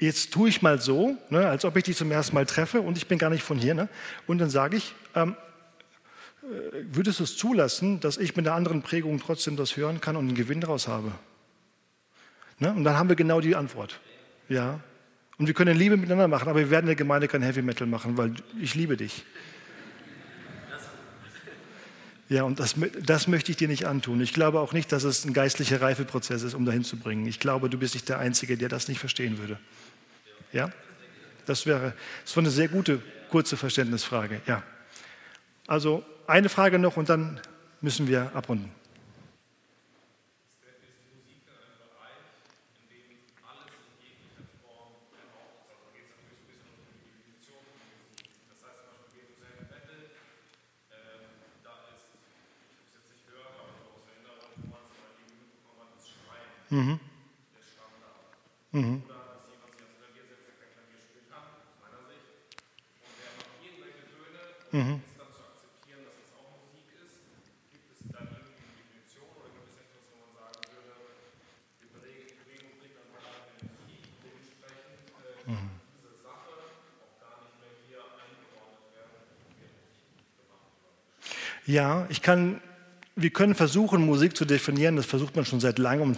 [0.00, 2.98] Jetzt tue ich mal so, ne, als ob ich dich zum ersten Mal treffe und
[2.98, 3.74] ich bin gar nicht von hier.
[3.74, 3.88] Ne?
[4.26, 5.36] Und dann sage ich, ähm,
[6.92, 10.26] würdest du es zulassen, dass ich mit einer anderen Prägung trotzdem das hören kann und
[10.26, 11.12] einen Gewinn daraus habe?
[12.58, 12.72] Ne?
[12.72, 14.00] Und dann haben wir genau die Antwort.
[14.48, 14.80] Ja.
[15.38, 17.86] Und wir können Liebe miteinander machen, aber wir werden in der Gemeinde kein Heavy Metal
[17.86, 19.24] machen, weil ich liebe dich.
[22.28, 22.74] Ja, und das,
[23.04, 24.20] das möchte ich dir nicht antun.
[24.20, 27.26] Ich glaube auch nicht, dass es ein geistlicher Reifeprozess ist, um dahin zu bringen.
[27.26, 29.58] Ich glaube, du bist nicht der Einzige, der das nicht verstehen würde.
[30.52, 30.70] Ja?
[31.44, 31.92] Das wäre,
[32.24, 33.00] das war eine sehr gute,
[33.30, 34.40] kurze Verständnisfrage.
[34.46, 34.64] Ja.
[35.68, 37.40] Also, eine Frage noch und dann
[37.80, 38.70] müssen wir abrunden.
[56.68, 56.98] Mhm.
[58.72, 59.02] Mhm.
[64.72, 65.15] Mhm.
[81.66, 82.60] Ja, ich kann,
[83.16, 86.16] wir können versuchen, Musik zu definieren, das versucht man schon seit langem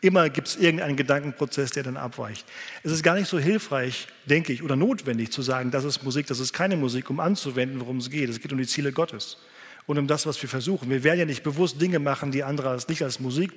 [0.00, 2.46] immer gibt es irgendeinen Gedankenprozess, der dann abweicht.
[2.82, 6.26] Es ist gar nicht so hilfreich, denke ich, oder notwendig zu sagen, das ist Musik,
[6.26, 8.28] das ist keine Musik, um anzuwenden, worum es geht.
[8.28, 9.38] Es geht um die Ziele Gottes
[9.86, 10.90] und um das, was wir versuchen.
[10.90, 13.52] Wir werden ja nicht bewusst Dinge machen, die andere als nicht als Musik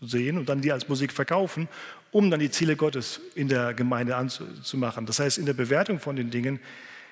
[0.00, 1.68] sehen und dann die als Musik verkaufen,
[2.10, 5.06] um dann die Ziele Gottes in der Gemeinde anzumachen.
[5.06, 6.60] Das heißt, in der Bewertung von den Dingen,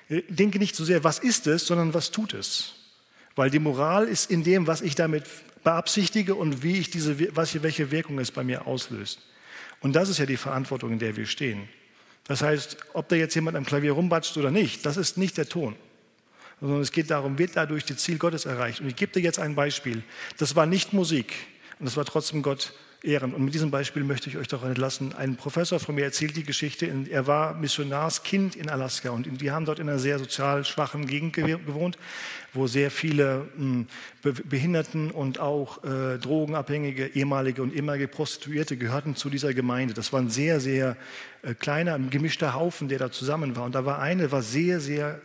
[0.09, 2.82] äh, denke nicht so sehr, was ist es, sondern was tut es.
[3.35, 5.25] Weil die Moral ist in dem, was ich damit
[5.65, 9.21] beabsichtige und wie ich diese, was, welche Wirkung es bei mir auslöst.
[9.81, 11.69] Und das ist ja die Verantwortung, in der wir stehen.
[12.25, 15.49] Das heißt, ob da jetzt jemand am Klavier rumbatscht oder nicht, das ist nicht der
[15.49, 15.75] Ton.
[16.61, 18.81] sondern es geht darum, wird dadurch das Ziel Gottes erreicht.
[18.81, 20.05] Und ich gebe dir jetzt ein Beispiel.
[20.39, 21.35] Das war nicht Musik
[21.81, 22.73] und das war trotzdem Gott
[23.03, 23.35] ehren.
[23.35, 25.15] Und mit diesem Beispiel möchte ich euch doch entlassen.
[25.15, 26.91] Ein Professor von mir erzählt die Geschichte.
[27.11, 31.33] Er war Missionarskind in Alaska und die haben dort in einer sehr sozial schwachen Gegend
[31.33, 31.99] gewohnt,
[32.53, 33.87] wo sehr viele hm,
[34.23, 39.95] Behinderten und auch äh, Drogenabhängige, ehemalige und ehemalige Prostituierte gehörten zu dieser Gemeinde.
[39.95, 40.97] Das war ein sehr, sehr
[41.43, 43.65] äh, kleiner, gemischter Haufen, der da zusammen war.
[43.65, 45.21] Und da war eine, war sehr, sehr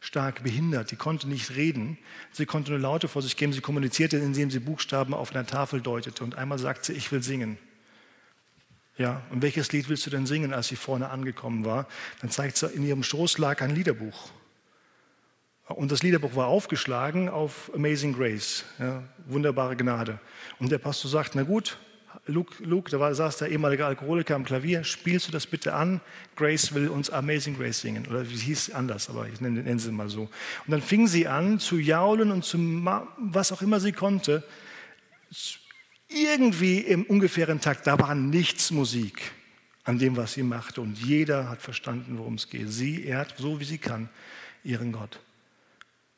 [0.00, 0.90] stark behindert.
[0.90, 1.98] Die konnte nicht reden.
[2.32, 3.52] Sie konnte nur Laute vor sich geben.
[3.52, 6.22] Sie kommunizierte, indem sie Buchstaben auf einer Tafel deutete.
[6.22, 7.58] Und einmal sagte sie, ich will singen.
[8.98, 11.86] Ja, und welches Lied willst du denn singen, als sie vorne angekommen war?
[12.20, 14.30] Dann zeigt sie, in ihrem Schoß lag ein Liederbuch.
[15.68, 20.20] Und das Liederbuch war aufgeschlagen auf Amazing Grace, ja, wunderbare Gnade.
[20.60, 21.76] Und der Pastor sagt, na gut,
[22.26, 26.00] Luke, Luke, da war, saß der ehemalige Alkoholiker am Klavier, spielst du das bitte an?
[26.34, 28.06] Grace will uns Amazing Grace singen.
[28.08, 30.22] Oder wie hieß anders, aber ich nenne, nenne sie mal so.
[30.22, 30.30] Und
[30.70, 32.58] dann fing sie an zu jaulen und zu
[33.18, 34.42] was auch immer sie konnte.
[36.08, 39.32] Irgendwie im ungefähren Takt, da war nichts Musik
[39.84, 40.80] an dem, was sie machte.
[40.80, 42.70] Und jeder hat verstanden, worum es geht.
[42.72, 44.08] Sie ehrt, so wie sie kann,
[44.64, 45.20] ihren Gott.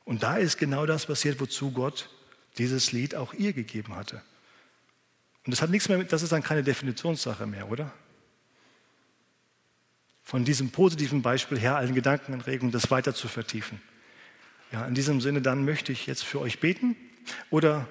[0.05, 2.09] Und da ist genau das passiert, wozu Gott
[2.57, 4.23] dieses Lied auch ihr gegeben hatte.
[5.49, 7.91] Und das hat nichts mehr mit, das ist dann keine Definitionssache mehr, oder?
[10.23, 13.81] Von diesem positiven Beispiel her allen Gedankenanregungen, das weiter zu vertiefen.
[14.73, 16.97] Ja, in diesem Sinne, dann möchte ich jetzt für euch beten.
[17.49, 17.89] Oder,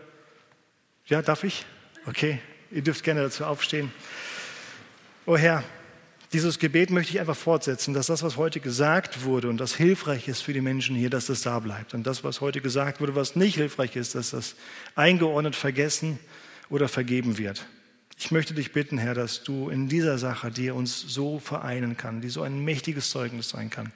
[1.08, 1.66] ja, darf ich?
[2.06, 2.40] Okay,
[2.70, 3.92] ihr dürft gerne dazu aufstehen.
[5.26, 5.64] Oh Herr,
[6.34, 10.28] dieses Gebet möchte ich einfach fortsetzen, dass das, was heute gesagt wurde und das hilfreich
[10.28, 11.96] ist für die Menschen hier, dass das da bleibt.
[11.96, 14.56] Und das, was heute gesagt wurde, was nicht hilfreich ist, dass das
[14.94, 16.20] eingeordnet vergessen
[16.70, 17.66] oder vergeben wird.
[18.20, 22.22] Ich möchte dich bitten, Herr, dass du in dieser Sache, die uns so vereinen kann,
[22.22, 23.92] die so ein mächtiges Zeugnis sein kann,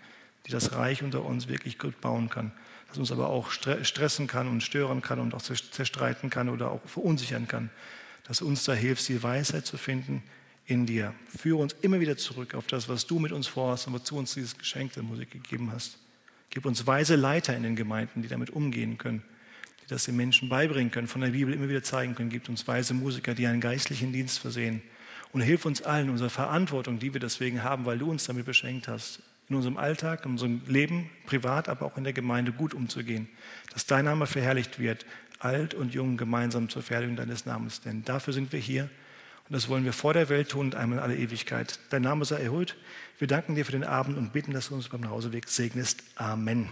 [0.46, 2.52] die das Reich unter uns wirklich gut bauen kann,
[2.88, 6.82] das uns aber auch stressen kann und stören kann und auch zerstreiten kann oder auch
[6.86, 7.72] verunsichern kann,
[8.28, 10.22] dass uns da hilfst, die Weisheit zu finden
[10.68, 11.16] in dir.
[11.36, 14.36] Führe uns immer wieder zurück auf das, was du mit uns vorhast und wozu uns
[14.36, 15.98] dieses Geschenk der Musik gegeben hast.
[16.52, 19.24] Gib uns weise Leiter in den Gemeinden, die damit umgehen können
[19.92, 22.30] das den Menschen beibringen können, von der Bibel immer wieder zeigen können.
[22.30, 24.82] Gibt uns weise Musiker, die einen geistlichen Dienst versehen.
[25.32, 28.46] Und hilf uns allen in unserer Verantwortung, die wir deswegen haben, weil du uns damit
[28.46, 32.74] beschenkt hast, in unserem Alltag, in unserem Leben, privat, aber auch in der Gemeinde gut
[32.74, 33.30] umzugehen.
[33.74, 35.06] Dass dein Name verherrlicht wird,
[35.40, 37.82] alt und jung gemeinsam zur Verherrlichung deines Namens.
[37.82, 38.90] Denn dafür sind wir hier
[39.52, 41.80] und das wollen wir vor der Welt tun und einmal in alle Ewigkeit.
[41.90, 42.78] Dein Name sei erhöht.
[43.20, 46.04] Wir danken dir für den Abend und bitten, dass du uns beim Hauseweg segnest.
[46.16, 46.70] Amen.